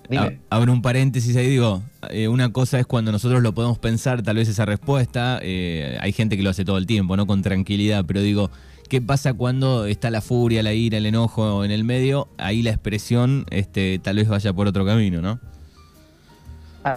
Dime. 0.09 0.41
Abro 0.51 0.73
un 0.73 0.83
paréntesis 0.83 1.35
ahí, 1.37 1.49
digo, 1.49 1.83
eh, 2.11 2.29
una 2.29 2.53
cosa 2.53 2.79
es 2.79 2.87
cuando 2.87 3.11
nosotros 3.11 3.43
lo 3.43 3.55
podemos 3.55 3.79
pensar, 3.79 4.23
tal 4.23 4.37
vez 4.37 4.49
esa 4.49 4.67
respuesta, 4.67 5.39
eh, 5.43 5.97
hay 6.01 6.13
gente 6.13 6.37
que 6.37 6.43
lo 6.43 6.51
hace 6.51 6.65
todo 6.65 6.77
el 6.77 6.87
tiempo, 6.87 7.17
¿no? 7.17 7.27
Con 7.27 7.41
tranquilidad, 7.41 8.05
pero 8.07 8.21
digo, 8.21 8.51
¿Qué 8.89 9.01
pasa 9.01 9.33
cuando 9.33 9.87
está 9.87 10.11
la 10.11 10.21
furia, 10.21 10.63
la 10.63 10.75
ira, 10.75 10.99
el 10.99 11.07
enojo 11.07 11.65
en 11.65 11.71
el 11.71 11.85
medio? 11.85 12.29
Ahí 12.39 12.63
la 12.63 12.71
expresión 12.71 13.47
este, 13.51 13.99
tal 13.99 14.17
vez 14.17 14.29
vaya 14.29 14.53
por 14.53 14.67
otro 14.67 14.85
camino, 14.85 15.23
¿no? 15.23 15.41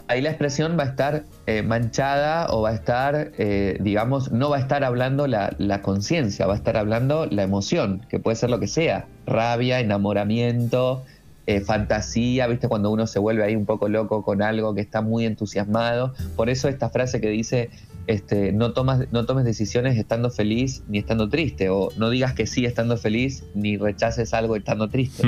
Ahí 0.08 0.22
la 0.22 0.30
expresión 0.30 0.78
va 0.78 0.84
a 0.84 0.88
estar 0.88 1.24
eh, 1.46 1.64
manchada 1.64 2.48
o 2.50 2.62
va 2.62 2.72
a 2.72 2.74
estar, 2.74 3.32
eh, 3.38 3.78
digamos, 3.80 4.34
no 4.34 4.50
va 4.50 4.58
a 4.58 4.60
estar 4.60 4.84
hablando 4.84 5.28
la, 5.28 5.82
conciencia, 5.82 6.46
va 6.46 6.56
a 6.56 6.58
estar 6.58 6.76
hablando 6.76 7.26
la 7.26 7.44
emoción, 7.44 8.06
que 8.10 8.20
puede 8.20 8.36
ser 8.36 8.50
lo 8.50 8.60
que 8.60 8.68
sea, 8.68 9.06
rabia, 9.26 9.80
enamoramiento, 9.80 11.06
eh, 11.46 11.62
fantasía, 11.62 12.48
¿viste? 12.48 12.68
Cuando 12.68 12.92
uno 12.92 13.08
se 13.08 13.20
vuelve 13.20 13.46
ahí 13.46 13.56
un 13.56 13.66
poco 13.66 13.88
loco 13.88 14.24
con 14.24 14.42
algo 14.42 14.76
que 14.76 14.82
está 14.82 15.02
muy 15.02 15.26
entusiasmado. 15.26 16.14
Por 16.36 16.50
eso 16.50 16.68
esta 16.68 16.90
frase 16.90 17.22
que 17.22 17.30
dice, 17.30 17.70
este, 18.08 18.54
no, 18.54 18.72
tomas, 18.72 19.12
no 19.12 19.26
tomes 19.26 19.44
decisiones 19.44 19.98
estando 19.98 20.30
feliz 20.32 20.82
ni 20.88 20.98
estando 20.98 21.28
triste, 21.28 21.70
o 21.70 21.90
no 21.98 22.10
digas 22.10 22.34
que 22.34 22.48
sí 22.48 22.66
estando 22.66 22.98
feliz 22.98 23.44
ni 23.54 23.78
rechaces 23.78 24.34
algo 24.34 24.56
estando 24.56 24.88
triste. 24.88 25.28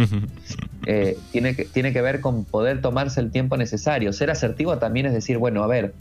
Eh, 0.85 1.17
tiene, 1.31 1.55
que, 1.55 1.65
tiene 1.65 1.91
que 1.91 2.01
ver 2.01 2.21
con 2.21 2.45
poder 2.45 2.81
tomarse 2.81 3.19
el 3.19 3.31
tiempo 3.31 3.57
necesario. 3.57 4.13
Ser 4.13 4.31
asertivo 4.31 4.77
también 4.77 5.05
es 5.05 5.13
decir, 5.13 5.37
bueno, 5.37 5.61
a 5.61 5.67
ver, 5.67 5.93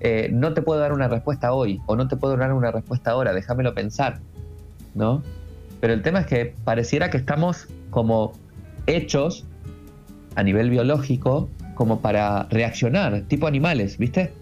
eh, 0.00 0.30
no 0.32 0.54
te 0.54 0.62
puedo 0.62 0.80
dar 0.80 0.94
una 0.94 1.06
respuesta 1.06 1.52
hoy, 1.52 1.80
o 1.86 1.96
no 1.96 2.08
te 2.08 2.16
puedo 2.16 2.36
dar 2.36 2.52
una 2.54 2.70
respuesta 2.70 3.10
ahora, 3.10 3.34
déjamelo 3.34 3.74
pensar, 3.74 4.20
¿no? 4.94 5.22
Pero 5.80 5.92
el 5.92 6.02
tema 6.02 6.20
es 6.20 6.26
que 6.26 6.54
pareciera 6.64 7.10
que 7.10 7.18
estamos 7.18 7.68
como 7.90 8.32
hechos 8.86 9.44
a 10.34 10.42
nivel 10.42 10.70
biológico 10.70 11.50
como 11.74 12.00
para 12.00 12.44
reaccionar, 12.44 13.22
tipo 13.28 13.46
animales, 13.46 13.98
¿viste? 13.98 14.32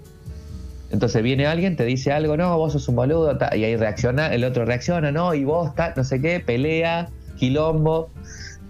Entonces 0.94 1.24
viene 1.24 1.44
alguien, 1.44 1.74
te 1.74 1.84
dice 1.84 2.12
algo, 2.12 2.36
no, 2.36 2.56
vos 2.56 2.72
sos 2.72 2.88
un 2.88 2.94
boludo, 2.94 3.36
y 3.52 3.64
ahí 3.64 3.74
reacciona, 3.74 4.32
el 4.32 4.44
otro 4.44 4.64
reacciona, 4.64 5.10
no, 5.10 5.34
y 5.34 5.42
vos, 5.42 5.72
no 5.96 6.04
sé 6.04 6.20
qué, 6.20 6.38
pelea, 6.38 7.08
quilombo. 7.36 8.10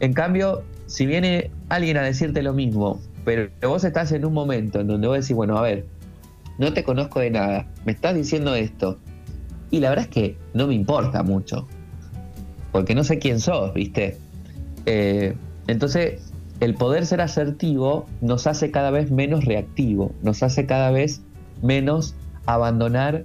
En 0.01 0.15
cambio, 0.15 0.63
si 0.87 1.05
viene 1.05 1.51
alguien 1.69 1.99
a 1.99 2.03
decirte 2.03 2.43
lo 2.43 2.55
mismo, 2.55 2.99
pero 3.27 3.51
vos 3.69 3.85
estás 3.85 4.11
en 4.13 4.25
un 4.25 4.33
momento 4.33 4.81
en 4.81 4.87
donde 4.87 5.07
vos 5.07 5.19
decís, 5.21 5.37
bueno, 5.37 5.59
a 5.59 5.61
ver, 5.61 5.85
no 6.57 6.73
te 6.73 6.83
conozco 6.83 7.21
de 7.21 7.29
nada, 7.29 7.67
me 7.85 7.93
estás 7.93 8.15
diciendo 8.15 8.55
esto, 8.55 8.99
y 9.71 9.81
la 9.81 9.91
verdad 9.91 10.07
es 10.07 10.11
que 10.11 10.39
no 10.55 10.67
me 10.67 10.73
importa 10.73 11.23
mucho, 11.23 11.69
porque 12.73 12.95
no 12.95 13.05
sé 13.05 13.19
quién 13.19 13.39
sos, 13.39 13.75
¿viste? 13.75 14.17
Eh, 14.87 15.35
entonces, 15.67 16.33
el 16.61 16.73
poder 16.73 17.05
ser 17.05 17.21
asertivo 17.21 18.07
nos 18.23 18.47
hace 18.47 18.71
cada 18.71 18.91
vez 18.91 19.11
menos 19.11 19.45
reactivo, 19.45 20.15
nos 20.23 20.43
hace 20.43 20.65
cada 20.65 20.91
vez 20.91 21.21
menos 21.65 22.15
abandonar 22.47 23.25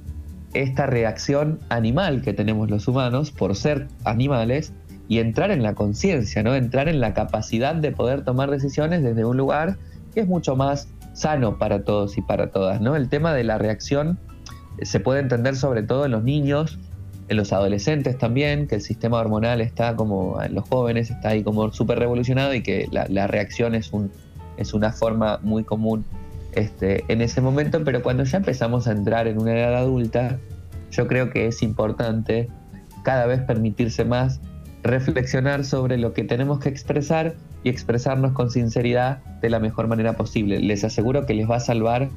esta 0.53 0.87
reacción 0.87 1.59
animal 1.69 2.21
que 2.21 2.33
tenemos 2.33 2.69
los 2.69 2.87
humanos 2.87 3.31
por 3.31 3.55
ser 3.55 3.87
animales 4.03 4.73
y 5.07 5.19
entrar 5.19 5.51
en 5.51 5.63
la 5.63 5.75
conciencia, 5.75 6.43
¿no? 6.43 6.55
Entrar 6.55 6.87
en 6.87 6.99
la 6.99 7.13
capacidad 7.13 7.75
de 7.75 7.91
poder 7.91 8.23
tomar 8.23 8.49
decisiones 8.49 9.03
desde 9.03 9.25
un 9.25 9.37
lugar 9.37 9.77
que 10.13 10.21
es 10.21 10.27
mucho 10.27 10.55
más 10.55 10.87
sano 11.13 11.57
para 11.57 11.83
todos 11.83 12.17
y 12.17 12.21
para 12.21 12.51
todas, 12.51 12.81
¿no? 12.81 12.95
El 12.95 13.09
tema 13.09 13.33
de 13.33 13.43
la 13.43 13.57
reacción 13.57 14.17
se 14.81 14.99
puede 14.99 15.19
entender 15.19 15.55
sobre 15.55 15.83
todo 15.83 16.05
en 16.05 16.11
los 16.11 16.23
niños, 16.23 16.79
en 17.27 17.37
los 17.37 17.51
adolescentes 17.53 18.17
también, 18.17 18.67
que 18.67 18.75
el 18.75 18.81
sistema 18.81 19.19
hormonal 19.19 19.61
está 19.61 19.95
como, 19.95 20.41
en 20.41 20.55
los 20.55 20.67
jóvenes 20.67 21.11
está 21.11 21.29
ahí 21.29 21.43
como 21.43 21.71
súper 21.73 21.99
revolucionado 21.99 22.53
y 22.53 22.63
que 22.63 22.87
la, 22.91 23.05
la 23.09 23.27
reacción 23.27 23.75
es, 23.75 23.91
un, 23.91 24.11
es 24.57 24.73
una 24.73 24.91
forma 24.91 25.39
muy 25.43 25.63
común 25.63 26.05
este, 26.53 27.03
en 27.07 27.21
ese 27.21 27.41
momento, 27.41 27.83
pero 27.83 28.01
cuando 28.01 28.23
ya 28.23 28.37
empezamos 28.37 28.87
a 28.87 28.91
entrar 28.91 29.27
en 29.27 29.39
una 29.39 29.57
edad 29.57 29.75
adulta, 29.75 30.39
yo 30.91 31.07
creo 31.07 31.29
que 31.29 31.47
es 31.47 31.61
importante 31.61 32.49
cada 33.03 33.25
vez 33.25 33.41
permitirse 33.41 34.05
más 34.05 34.39
reflexionar 34.83 35.65
sobre 35.65 35.97
lo 35.97 36.13
que 36.13 36.23
tenemos 36.23 36.59
que 36.59 36.69
expresar 36.69 37.35
y 37.63 37.69
expresarnos 37.69 38.31
con 38.33 38.49
sinceridad 38.49 39.23
de 39.41 39.49
la 39.49 39.59
mejor 39.59 39.87
manera 39.87 40.13
posible. 40.13 40.59
Les 40.59 40.83
aseguro 40.83 41.25
que 41.25 41.33
les 41.33 41.49
va 41.49 41.57
a 41.57 41.59
salvar 41.59 42.09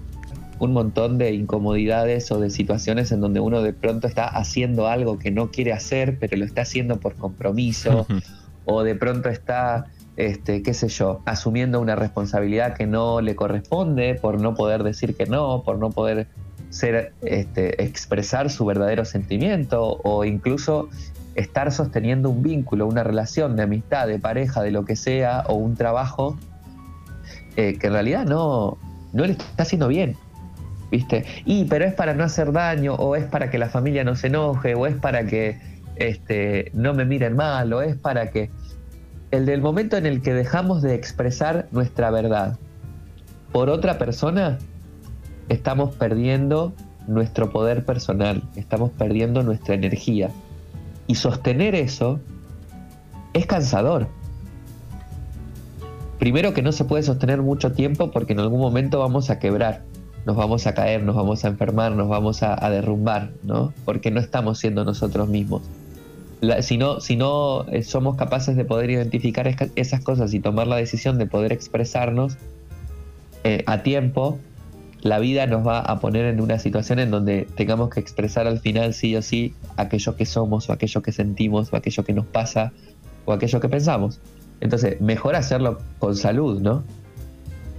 un 0.58 0.72
montón 0.72 1.18
de 1.18 1.32
incomodidades 1.32 2.30
o 2.30 2.38
de 2.38 2.48
situaciones 2.50 3.10
en 3.10 3.20
donde 3.20 3.40
uno 3.40 3.62
de 3.62 3.72
pronto 3.72 4.06
está 4.06 4.28
haciendo 4.28 4.86
algo 4.86 5.18
que 5.18 5.32
no 5.32 5.50
quiere 5.50 5.72
hacer, 5.72 6.18
pero 6.20 6.36
lo 6.36 6.44
está 6.44 6.62
haciendo 6.62 7.00
por 7.00 7.14
compromiso, 7.16 8.06
o 8.64 8.84
de 8.84 8.94
pronto 8.94 9.28
está 9.28 9.86
este, 10.16 10.62
qué 10.62 10.74
sé 10.74 10.88
yo, 10.88 11.20
asumiendo 11.24 11.80
una 11.80 11.96
responsabilidad 11.96 12.74
que 12.74 12.86
no 12.86 13.20
le 13.20 13.34
corresponde 13.34 14.14
por 14.14 14.40
no 14.40 14.54
poder 14.54 14.82
decir 14.82 15.16
que 15.16 15.26
no, 15.26 15.62
por 15.62 15.78
no 15.78 15.90
poder 15.90 16.26
ser, 16.70 17.12
este, 17.22 17.82
expresar 17.82 18.50
su 18.50 18.64
verdadero 18.64 19.04
sentimiento 19.04 20.00
o 20.02 20.24
incluso 20.24 20.88
estar 21.34 21.72
sosteniendo 21.72 22.30
un 22.30 22.42
vínculo, 22.42 22.86
una 22.86 23.04
relación 23.04 23.56
de 23.56 23.62
amistad, 23.62 24.06
de 24.06 24.18
pareja, 24.18 24.62
de 24.62 24.70
lo 24.70 24.84
que 24.84 24.96
sea, 24.96 25.44
o 25.46 25.54
un 25.54 25.76
trabajo 25.76 26.36
eh, 27.56 27.78
que 27.78 27.86
en 27.86 27.92
realidad 27.92 28.26
no, 28.26 28.78
no 29.12 29.24
le 29.24 29.32
está 29.32 29.62
haciendo 29.62 29.88
bien. 29.88 30.16
¿Viste? 30.90 31.24
Y 31.46 31.64
pero 31.64 31.86
es 31.86 31.94
para 31.94 32.12
no 32.12 32.22
hacer 32.22 32.52
daño, 32.52 32.94
o 32.96 33.16
es 33.16 33.24
para 33.24 33.50
que 33.50 33.56
la 33.56 33.70
familia 33.70 34.04
no 34.04 34.14
se 34.14 34.26
enoje, 34.26 34.74
o 34.74 34.86
es 34.86 34.94
para 34.94 35.24
que 35.24 35.58
este, 35.96 36.70
no 36.74 36.92
me 36.92 37.06
miren 37.06 37.34
mal, 37.34 37.72
o 37.72 37.80
es 37.80 37.96
para 37.96 38.30
que 38.30 38.50
el 39.32 39.46
del 39.46 39.62
momento 39.62 39.96
en 39.96 40.04
el 40.06 40.20
que 40.20 40.34
dejamos 40.34 40.82
de 40.82 40.94
expresar 40.94 41.66
nuestra 41.72 42.10
verdad 42.10 42.58
por 43.50 43.70
otra 43.70 43.98
persona, 43.98 44.58
estamos 45.48 45.94
perdiendo 45.94 46.74
nuestro 47.08 47.50
poder 47.50 47.84
personal, 47.84 48.42
estamos 48.56 48.90
perdiendo 48.90 49.42
nuestra 49.42 49.74
energía. 49.74 50.30
Y 51.06 51.16
sostener 51.16 51.74
eso 51.74 52.20
es 53.32 53.46
cansador. 53.46 54.06
Primero 56.18 56.52
que 56.52 56.62
no 56.62 56.70
se 56.70 56.84
puede 56.84 57.02
sostener 57.02 57.40
mucho 57.42 57.72
tiempo 57.72 58.10
porque 58.10 58.34
en 58.34 58.40
algún 58.40 58.60
momento 58.60 59.00
vamos 59.00 59.30
a 59.30 59.38
quebrar, 59.38 59.82
nos 60.26 60.36
vamos 60.36 60.66
a 60.66 60.74
caer, 60.74 61.02
nos 61.02 61.16
vamos 61.16 61.44
a 61.44 61.48
enfermar, 61.48 61.92
nos 61.92 62.08
vamos 62.08 62.42
a, 62.42 62.70
derrumbar, 62.70 63.32
¿no? 63.42 63.72
Porque 63.86 64.10
no 64.10 64.20
estamos 64.20 64.58
siendo 64.58 64.84
nosotros 64.84 65.28
mismos 65.28 65.62
si 66.60 66.76
no, 66.76 67.00
si 67.00 67.16
no 67.16 67.66
eh, 67.68 67.82
somos 67.82 68.16
capaces 68.16 68.56
de 68.56 68.64
poder 68.64 68.90
identificar 68.90 69.46
esas 69.76 70.00
cosas 70.00 70.34
y 70.34 70.40
tomar 70.40 70.66
la 70.66 70.76
decisión 70.76 71.18
de 71.18 71.26
poder 71.26 71.52
expresarnos 71.52 72.36
eh, 73.44 73.62
a 73.66 73.82
tiempo, 73.82 74.38
la 75.02 75.18
vida 75.18 75.46
nos 75.46 75.66
va 75.66 75.80
a 75.80 76.00
poner 76.00 76.26
en 76.26 76.40
una 76.40 76.58
situación 76.58 76.98
en 76.98 77.10
donde 77.10 77.46
tengamos 77.56 77.90
que 77.90 78.00
expresar 78.00 78.46
al 78.46 78.60
final 78.60 78.94
sí 78.94 79.14
o 79.16 79.22
sí 79.22 79.54
aquello 79.76 80.16
que 80.16 80.26
somos 80.26 80.68
o 80.68 80.72
aquello 80.72 81.02
que 81.02 81.12
sentimos 81.12 81.72
o 81.72 81.76
aquello 81.76 82.04
que 82.04 82.12
nos 82.12 82.26
pasa 82.26 82.72
o 83.24 83.32
aquello 83.32 83.60
que 83.60 83.68
pensamos. 83.68 84.20
Entonces, 84.60 85.00
mejor 85.00 85.34
hacerlo 85.34 85.80
con 85.98 86.16
salud, 86.16 86.60
¿no? 86.60 86.84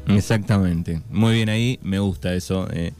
Exactamente. 0.07 1.01
Muy 1.09 1.35
bien 1.35 1.49
ahí, 1.49 1.79
me 1.81 1.99
gusta 1.99 2.33
eso. 2.33 2.67
Eh, 2.71 2.91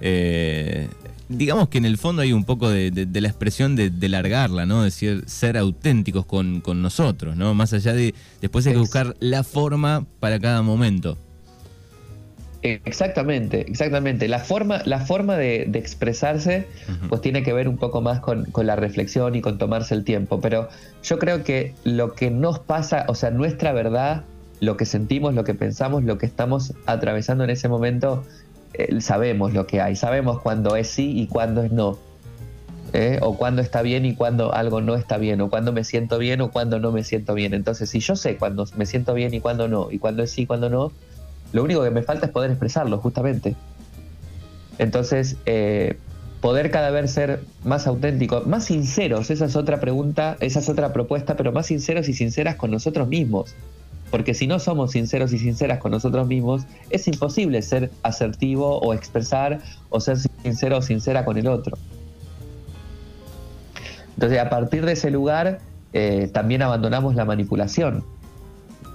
eh, 0.00 0.88
digamos 1.28 1.68
que 1.68 1.78
en 1.78 1.84
el 1.84 1.98
fondo 1.98 2.22
hay 2.22 2.32
un 2.32 2.44
poco 2.44 2.70
de, 2.70 3.06
la 3.12 3.28
expresión 3.28 3.76
de, 3.76 4.08
largarla, 4.08 4.66
¿no? 4.66 4.82
Decir, 4.82 5.24
ser 5.26 5.56
auténticos 5.56 6.26
con, 6.26 6.62
nosotros, 6.82 7.36
¿no? 7.36 7.54
Más 7.54 7.72
allá 7.72 7.92
de, 7.92 8.14
después 8.40 8.66
hay 8.66 8.72
que 8.72 8.78
buscar 8.78 9.16
la 9.20 9.44
forma 9.44 10.06
para 10.20 10.38
cada 10.38 10.62
momento. 10.62 11.16
Exactamente, 12.62 13.70
exactamente. 13.70 14.26
La 14.26 14.40
forma, 14.40 14.82
la 14.84 15.00
forma 15.00 15.36
de, 15.36 15.62
expresarse, 15.74 16.66
pues 17.08 17.20
tiene 17.20 17.42
que 17.42 17.52
ver 17.52 17.68
un 17.68 17.76
poco 17.76 18.00
más 18.00 18.20
con, 18.20 18.46
con, 18.46 18.66
la 18.66 18.74
reflexión 18.74 19.34
y 19.34 19.40
con 19.40 19.58
tomarse 19.58 19.94
el 19.94 20.04
tiempo. 20.04 20.40
Pero 20.40 20.68
yo 21.04 21.18
creo 21.18 21.44
que 21.44 21.74
lo 21.84 22.14
que 22.14 22.30
nos 22.30 22.58
pasa, 22.58 23.04
o 23.08 23.14
sea, 23.14 23.30
nuestra 23.30 23.72
verdad, 23.72 24.24
lo 24.60 24.76
que 24.76 24.86
sentimos, 24.86 25.34
lo 25.34 25.44
que 25.44 25.54
pensamos, 25.54 26.02
lo 26.04 26.18
que 26.18 26.26
estamos 26.26 26.74
atravesando 26.86 27.44
en 27.44 27.50
ese 27.50 27.68
momento, 27.68 28.24
eh, 28.74 29.00
sabemos 29.00 29.52
lo 29.52 29.66
que 29.66 29.80
hay, 29.80 29.96
sabemos 29.96 30.40
cuándo 30.40 30.76
es 30.76 30.88
sí 30.88 31.18
y 31.18 31.26
cuándo 31.26 31.62
es 31.62 31.72
no. 31.72 31.98
¿eh? 32.92 33.18
O 33.22 33.36
cuándo 33.36 33.62
está 33.62 33.82
bien 33.82 34.04
y 34.04 34.14
cuándo 34.14 34.54
algo 34.54 34.80
no 34.80 34.94
está 34.94 35.18
bien, 35.18 35.40
o 35.40 35.50
cuándo 35.50 35.72
me 35.72 35.84
siento 35.84 36.18
bien 36.18 36.40
o 36.40 36.50
cuándo 36.50 36.78
no 36.78 36.92
me 36.92 37.04
siento 37.04 37.34
bien. 37.34 37.54
Entonces, 37.54 37.90
si 37.90 38.00
yo 38.00 38.16
sé 38.16 38.36
cuándo 38.36 38.66
me 38.76 38.86
siento 38.86 39.14
bien 39.14 39.34
y 39.34 39.40
cuándo 39.40 39.68
no, 39.68 39.90
y 39.90 39.98
cuándo 39.98 40.22
es 40.22 40.30
sí 40.30 40.42
y 40.42 40.46
cuándo 40.46 40.70
no, 40.70 40.92
lo 41.52 41.64
único 41.64 41.82
que 41.82 41.90
me 41.90 42.02
falta 42.02 42.26
es 42.26 42.32
poder 42.32 42.50
expresarlo, 42.50 42.98
justamente. 42.98 43.56
Entonces, 44.78 45.36
eh, 45.46 45.96
poder 46.40 46.70
cada 46.70 46.90
vez 46.90 47.10
ser 47.10 47.40
más 47.64 47.86
auténticos, 47.86 48.46
más 48.46 48.64
sinceros, 48.64 49.30
esa 49.30 49.46
es 49.46 49.56
otra 49.56 49.80
pregunta, 49.80 50.36
esa 50.40 50.60
es 50.60 50.68
otra 50.68 50.92
propuesta, 50.92 51.36
pero 51.36 51.52
más 51.52 51.66
sinceros 51.66 52.08
y 52.08 52.14
sinceras 52.14 52.56
con 52.56 52.70
nosotros 52.70 53.08
mismos. 53.08 53.54
Porque 54.10 54.32
si 54.34 54.46
no 54.46 54.58
somos 54.58 54.92
sinceros 54.92 55.32
y 55.32 55.38
sinceras 55.38 55.78
con 55.78 55.90
nosotros 55.92 56.26
mismos, 56.26 56.62
es 56.90 57.06
imposible 57.08 57.60
ser 57.62 57.90
asertivo 58.02 58.78
o 58.78 58.94
expresar 58.94 59.60
o 59.90 60.00
ser 60.00 60.18
sincero 60.42 60.78
o 60.78 60.82
sincera 60.82 61.24
con 61.24 61.36
el 61.36 61.46
otro. 61.46 61.76
Entonces, 64.14 64.38
a 64.40 64.48
partir 64.48 64.84
de 64.84 64.92
ese 64.92 65.10
lugar, 65.10 65.60
eh, 65.92 66.28
también 66.32 66.62
abandonamos 66.62 67.14
la 67.14 67.24
manipulación. 67.24 68.02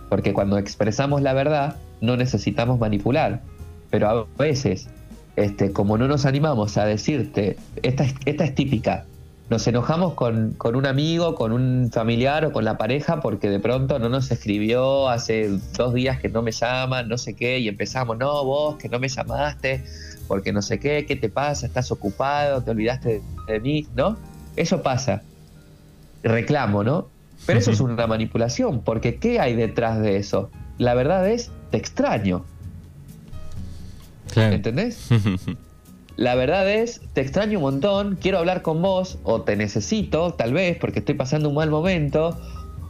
Porque 0.10 0.34
cuando 0.34 0.58
expresamos 0.58 1.22
la 1.22 1.34
verdad, 1.34 1.78
no 2.02 2.18
necesitamos 2.18 2.80
manipular. 2.80 3.42
Pero 3.90 4.10
a 4.10 4.26
veces, 4.38 4.90
este, 5.36 5.72
como 5.72 5.98
no 5.98 6.08
nos 6.08 6.26
animamos 6.26 6.78
a 6.78 6.86
decirte, 6.86 7.58
esta, 7.84 8.06
esta 8.26 8.44
es 8.44 8.56
típica, 8.56 9.06
nos 9.50 9.68
enojamos 9.68 10.14
con, 10.14 10.56
un 10.64 10.86
amigo, 10.86 11.36
con 11.36 11.52
un 11.52 11.90
familiar 11.92 12.46
o 12.46 12.52
con 12.52 12.64
la 12.64 12.78
pareja 12.78 13.20
porque 13.20 13.50
de 13.50 13.60
pronto 13.60 14.00
no 14.00 14.10
nos 14.10 14.32
escribió 14.32 15.10
hace 15.10 15.50
dos 15.78 15.94
días 15.94 16.20
que 16.20 16.30
no 16.30 16.42
me 16.42 16.52
llama, 16.52 17.04
no 17.04 17.18
sé 17.18 17.36
qué, 17.36 17.60
y 17.60 17.68
empezamos, 17.68 18.18
no, 18.18 18.44
vos 18.46 18.78
que 18.78 18.90
no 18.90 19.00
me 19.00 19.10
llamaste, 19.10 19.84
porque 20.28 20.54
no 20.54 20.62
sé 20.62 20.80
qué, 20.80 21.06
¿qué 21.06 21.16
te 21.16 21.30
pasa? 21.30 21.68
¿Estás 21.68 21.92
ocupado? 21.92 22.64
¿Te 22.64 22.72
olvidaste 22.72 23.22
de, 23.48 23.60
mí? 23.60 23.88
¿No? 23.96 24.18
Eso 24.56 24.82
pasa. 24.82 25.24
Reclamo, 26.24 26.84
¿no? 26.84 27.10
Pero 27.46 27.60
eso 27.60 27.72
es 27.72 27.82
una 27.82 28.08
manipulación, 28.08 28.82
porque 28.82 29.18
¿qué 29.18 29.42
hay 29.42 29.56
detrás 29.56 30.00
de 30.00 30.16
eso? 30.16 30.50
La 30.78 30.94
verdad 30.94 31.30
es, 31.30 31.52
te 31.70 31.78
extraño. 31.78 32.46
¿Entendés? 34.36 35.10
La 36.16 36.36
verdad 36.36 36.70
es, 36.70 37.02
te 37.14 37.22
extraño 37.22 37.58
un 37.58 37.64
montón, 37.64 38.18
quiero 38.22 38.38
hablar 38.38 38.62
con 38.62 38.82
vos, 38.82 39.18
o 39.24 39.42
te 39.42 39.56
necesito, 39.56 40.34
tal 40.34 40.54
vez, 40.54 40.78
porque 40.78 41.00
estoy 41.00 41.16
pasando 41.16 41.50
un 41.50 41.56
mal 41.56 41.72
momento, 41.72 42.38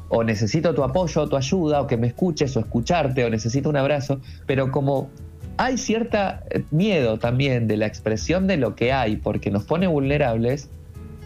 o 0.09 0.23
necesito 0.23 0.73
tu 0.75 0.83
apoyo, 0.83 1.27
tu 1.29 1.37
ayuda, 1.37 1.81
o 1.81 1.87
que 1.87 1.95
me 1.95 2.07
escuches, 2.07 2.55
o 2.57 2.59
escucharte, 2.59 3.23
o 3.23 3.29
necesito 3.29 3.69
un 3.69 3.77
abrazo, 3.77 4.19
pero 4.45 4.71
como 4.71 5.09
hay 5.57 5.77
cierta 5.77 6.43
eh, 6.49 6.63
miedo 6.71 7.17
también 7.17 7.67
de 7.67 7.77
la 7.77 7.85
expresión 7.85 8.45
de 8.45 8.57
lo 8.57 8.75
que 8.75 8.91
hay, 8.91 9.15
porque 9.15 9.51
nos 9.51 9.63
pone 9.63 9.87
vulnerables, 9.87 10.69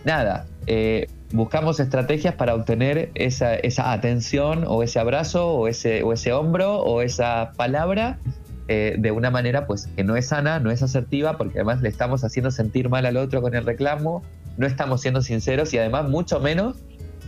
nada, 0.05 0.45
eh, 0.67 1.07
buscamos 1.33 1.79
estrategias 1.79 2.35
para 2.35 2.53
obtener 2.53 3.09
esa, 3.15 3.55
esa, 3.55 3.91
atención, 3.91 4.65
o 4.67 4.83
ese 4.83 4.99
abrazo, 4.99 5.47
o 5.49 5.67
ese, 5.67 6.03
o 6.03 6.13
ese 6.13 6.31
hombro, 6.31 6.79
o 6.81 7.01
esa 7.01 7.53
palabra 7.57 8.19
eh, 8.67 8.95
de 8.97 9.11
una 9.11 9.31
manera 9.31 9.65
pues 9.65 9.87
que 9.95 10.03
no 10.03 10.15
es 10.15 10.27
sana, 10.27 10.59
no 10.59 10.71
es 10.71 10.83
asertiva, 10.83 11.37
porque 11.37 11.59
además 11.59 11.81
le 11.81 11.89
estamos 11.89 12.23
haciendo 12.23 12.51
sentir 12.51 12.89
mal 12.89 13.05
al 13.05 13.17
otro 13.17 13.41
con 13.41 13.55
el 13.55 13.65
reclamo, 13.65 14.23
no 14.57 14.67
estamos 14.67 15.01
siendo 15.01 15.21
sinceros 15.21 15.73
y 15.73 15.77
además 15.77 16.09
mucho 16.09 16.39
menos 16.39 16.75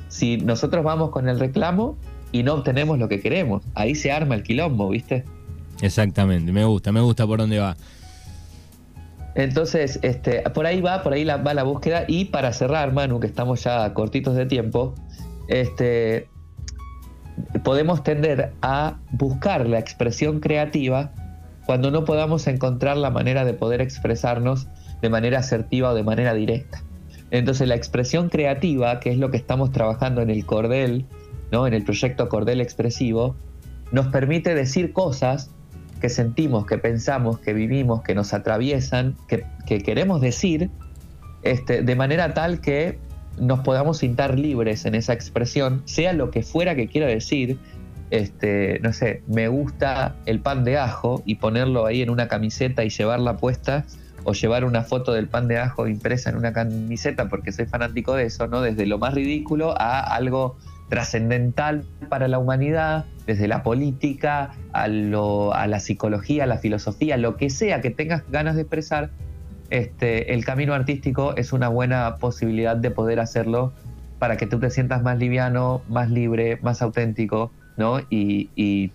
si 0.09 0.37
nosotros 0.37 0.83
vamos 0.83 1.11
con 1.11 1.29
el 1.29 1.39
reclamo 1.39 1.97
y 2.31 2.43
no 2.43 2.55
obtenemos 2.55 2.99
lo 2.99 3.07
que 3.07 3.21
queremos. 3.21 3.63
Ahí 3.75 3.95
se 3.95 4.11
arma 4.11 4.35
el 4.35 4.43
quilombo, 4.43 4.89
¿viste? 4.89 5.23
Exactamente, 5.81 6.51
me 6.51 6.65
gusta, 6.65 6.91
me 6.91 7.01
gusta 7.01 7.25
por 7.25 7.39
dónde 7.39 7.59
va. 7.59 7.77
Entonces, 9.35 9.99
este, 10.01 10.41
por 10.49 10.65
ahí 10.65 10.81
va, 10.81 11.03
por 11.03 11.13
ahí 11.13 11.23
va 11.23 11.53
la 11.53 11.63
búsqueda. 11.63 12.03
Y 12.07 12.25
para 12.25 12.51
cerrar, 12.51 12.91
Manu, 12.91 13.19
que 13.19 13.27
estamos 13.27 13.63
ya 13.63 13.93
cortitos 13.93 14.35
de 14.35 14.45
tiempo, 14.45 14.95
este, 15.47 16.27
podemos 17.63 18.03
tender 18.03 18.51
a 18.61 18.97
buscar 19.11 19.67
la 19.67 19.79
expresión 19.79 20.39
creativa 20.39 21.13
cuando 21.69 21.91
no 21.91 22.03
podamos 22.03 22.47
encontrar 22.47 22.97
la 22.97 23.11
manera 23.11 23.45
de 23.45 23.53
poder 23.53 23.79
expresarnos 23.79 24.65
de 25.03 25.09
manera 25.09 25.37
asertiva 25.37 25.91
o 25.91 25.93
de 25.93 26.01
manera 26.01 26.33
directa. 26.33 26.81
Entonces 27.29 27.67
la 27.67 27.75
expresión 27.75 28.29
creativa, 28.29 28.99
que 28.99 29.11
es 29.11 29.19
lo 29.19 29.29
que 29.29 29.37
estamos 29.37 29.71
trabajando 29.71 30.23
en 30.23 30.31
el 30.31 30.47
Cordel, 30.47 31.05
¿no? 31.51 31.67
en 31.67 31.75
el 31.75 31.83
proyecto 31.83 32.27
Cordel 32.27 32.59
Expresivo, 32.59 33.35
nos 33.91 34.07
permite 34.07 34.55
decir 34.55 34.93
cosas 34.93 35.51
que 36.01 36.09
sentimos, 36.09 36.65
que 36.65 36.79
pensamos, 36.79 37.37
que 37.37 37.53
vivimos, 37.53 38.01
que 38.01 38.15
nos 38.15 38.33
atraviesan, 38.33 39.15
que, 39.27 39.43
queremos 39.83 40.21
decir, 40.21 40.71
este, 41.43 41.83
de 41.83 41.95
manera 41.95 42.33
tal 42.33 42.61
que 42.61 42.97
nos 43.39 43.59
podamos 43.59 43.99
sentar 43.99 44.39
libres 44.39 44.85
en 44.85 44.95
esa 44.95 45.13
expresión, 45.13 45.83
sea 45.85 46.13
lo 46.13 46.31
que 46.31 46.41
fuera 46.41 46.73
que 46.73 46.87
quiera 46.87 47.05
decir, 47.05 47.59
este, 48.11 48.79
no 48.81 48.93
sé, 48.93 49.21
me 49.27 49.47
gusta 49.47 50.15
el 50.25 50.39
pan 50.39 50.63
de 50.63 50.77
ajo 50.77 51.21
y 51.25 51.35
ponerlo 51.35 51.85
ahí 51.85 52.01
en 52.01 52.09
una 52.09 52.27
camiseta 52.27 52.83
y 52.83 52.89
llevarla 52.89 53.37
puesta 53.37 53.85
o 54.23 54.33
llevar 54.33 54.65
una 54.65 54.83
foto 54.83 55.13
del 55.13 55.27
pan 55.27 55.47
de 55.47 55.59
ajo 55.59 55.87
impresa 55.87 56.29
en 56.29 56.35
una 56.35 56.51
camiseta 56.51 57.29
porque 57.29 57.51
soy 57.51 57.65
fanático 57.65 58.15
de 58.15 58.25
eso, 58.25 58.47
¿no? 58.47 58.61
Desde 58.61 58.85
lo 58.85 58.97
más 58.97 59.13
ridículo 59.13 59.79
a 59.79 59.99
algo 59.99 60.57
trascendental 60.89 61.85
para 62.09 62.27
la 62.27 62.39
humanidad, 62.39 63.05
desde 63.27 63.47
la 63.47 63.61
política 63.61 64.55
a, 64.73 64.87
lo, 64.87 65.53
a 65.53 65.67
la 65.67 65.79
psicología, 65.79 66.45
a 66.45 66.47
la 66.47 66.57
filosofía, 66.57 67.15
lo 67.17 67.37
que 67.37 67.51
sea 67.51 67.79
que 67.79 67.91
tengas 67.91 68.23
ganas 68.31 68.55
de 68.55 68.61
expresar, 68.61 69.11
este, 69.69 70.33
el 70.33 70.43
camino 70.43 70.73
artístico 70.73 71.35
es 71.37 71.53
una 71.53 71.69
buena 71.69 72.17
posibilidad 72.17 72.75
de 72.75 72.89
poder 72.89 73.19
hacerlo 73.19 73.71
para 74.17 74.35
que 74.35 74.47
tú 74.47 74.59
te 74.59 74.71
sientas 74.71 75.03
más 75.03 75.19
liviano, 75.19 75.83
más 75.87 76.09
libre, 76.09 76.57
más 76.63 76.81
auténtico 76.81 77.51
Y, 78.09 78.91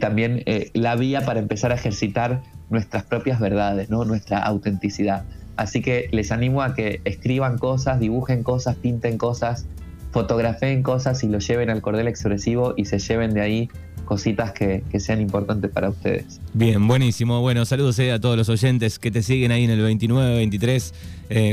también 0.00 0.42
eh, 0.46 0.70
la 0.72 0.96
vía 0.96 1.20
para 1.26 1.38
empezar 1.38 1.70
a 1.70 1.74
ejercitar 1.74 2.42
nuestras 2.70 3.04
propias 3.04 3.38
verdades, 3.38 3.90
¿no? 3.90 4.04
Nuestra 4.06 4.38
autenticidad. 4.38 5.24
Así 5.56 5.82
que 5.82 6.08
les 6.12 6.32
animo 6.32 6.62
a 6.62 6.74
que 6.74 7.02
escriban 7.04 7.58
cosas, 7.58 8.00
dibujen 8.00 8.42
cosas, 8.42 8.76
pinten 8.76 9.18
cosas, 9.18 9.66
fotografeen 10.10 10.82
cosas 10.82 11.22
y 11.24 11.28
lo 11.28 11.38
lleven 11.38 11.68
al 11.68 11.82
cordel 11.82 12.08
expresivo 12.08 12.74
y 12.76 12.86
se 12.86 12.98
lleven 12.98 13.34
de 13.34 13.42
ahí 13.42 13.70
cositas 14.12 14.52
que, 14.52 14.82
sean 14.98 15.22
importantes 15.22 15.70
para 15.70 15.88
ustedes. 15.88 16.38
Bien, 16.52 16.86
buenísimo. 16.86 17.40
Bueno, 17.40 17.64
saludos 17.64 17.98
eh, 17.98 18.12
a 18.12 18.20
todos 18.20 18.36
los 18.36 18.50
oyentes 18.50 18.98
que 18.98 19.10
te 19.10 19.22
siguen 19.22 19.52
ahí 19.52 19.64
en 19.64 19.70
el 19.70 19.80
29, 19.80 20.36
23, 20.36 20.94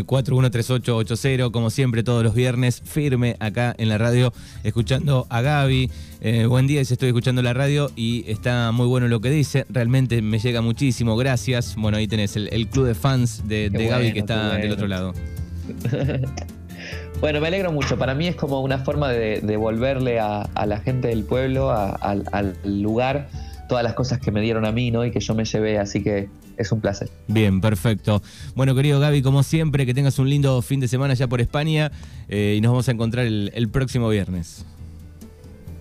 413880, 0.06 1.52
como 1.52 1.70
siempre 1.70 2.04
todos 2.04 2.22
los 2.22 2.36
viernes, 2.36 2.82
firme 2.84 3.38
acá 3.40 3.74
en 3.78 3.88
la 3.88 3.98
radio, 3.98 4.34
escuchando 4.66 5.26
a 5.30 5.40
Gaby. 5.40 5.90
Eh, 6.20 6.48
buen 6.48 6.68
día, 6.68 6.82
estoy 6.82 7.08
escuchando 7.08 7.42
la 7.42 7.54
radio 7.54 7.90
y 7.96 8.26
está 8.28 8.74
muy 8.74 8.88
bueno 8.88 9.08
lo 9.08 9.22
que 9.22 9.30
dice, 9.30 9.66
realmente 9.70 10.22
me 10.22 10.38
llega 10.40 10.60
muchísimo, 10.60 11.16
gracias. 11.16 11.78
Bueno, 11.78 11.98
ahí 11.98 12.10
tenés 12.10 12.36
el, 12.36 12.68
club 12.68 12.88
de 12.88 12.94
fans 12.94 13.48
de, 13.48 13.70
Gaby 13.70 14.12
que 14.12 14.20
está 14.20 14.58
del 14.58 14.74
otro 14.74 14.88
lado. 14.88 15.14
Bueno, 17.22 17.42
me 17.42 17.48
alegro 17.48 17.74
mucho. 17.74 17.98
Para 17.98 18.16
mí 18.16 18.28
es 18.28 18.36
como 18.38 18.62
una 18.62 18.78
forma 18.80 19.10
de 19.10 19.42
devolverle 19.42 20.22
a, 20.22 20.50
la 20.66 20.80
gente 20.80 21.10
del 21.10 21.26
pueblo, 21.26 21.70
al 21.70 22.56
lugar, 22.64 23.28
todas 23.68 23.84
las 23.84 23.94
cosas 23.94 24.20
que 24.20 24.32
me 24.32 24.40
dieron 24.40 24.66
a 24.66 24.72
mí, 24.72 24.90
¿no? 24.90 25.06
Y 25.06 25.12
que 25.12 25.20
yo 25.20 25.36
me 25.36 25.44
llevé, 25.44 25.80
así 25.80 26.02
que 26.02 26.30
es 26.58 26.72
un 26.72 26.80
placer. 26.80 27.10
Bien, 27.28 27.60
perfecto. 27.60 28.22
Bueno, 28.56 28.74
querido 28.74 29.02
Gaby, 29.02 29.22
como 29.22 29.44
siempre, 29.44 29.86
que 29.86 29.94
tengas 29.94 30.18
un 30.18 30.30
lindo 30.30 30.62
fin 30.62 30.80
de 30.80 30.88
semana 30.88 31.14
ya 31.14 31.28
por 31.28 31.42
España 31.42 31.92
eh, 32.30 32.56
y 32.58 32.62
nos 32.62 32.72
vamos 32.72 32.88
a 32.88 32.92
encontrar 32.92 33.26
el, 33.26 33.52
el 33.54 33.68
próximo 33.68 34.08
viernes. 34.08 34.66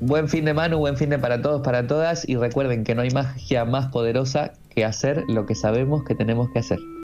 Buen 0.01 0.29
fin 0.29 0.44
de 0.44 0.55
mano, 0.55 0.79
buen 0.79 0.96
fin 0.96 1.11
de 1.11 1.18
para 1.18 1.40
todos, 1.40 1.62
para 1.62 1.87
todas 1.87 2.29
y 2.29 2.37
recuerden 2.37 2.85
que 2.85 2.94
no 2.94 3.03
hay 3.03 3.11
magia 3.11 3.64
más 3.64 3.87
poderosa 3.87 4.53
que 4.74 4.85
hacer 4.85 5.24
lo 5.29 5.46
que 5.46 5.55
sabemos 5.55 6.05
que 6.05 6.14
tenemos 6.14 6.51
que 6.53 6.61
hacer. 6.61 6.79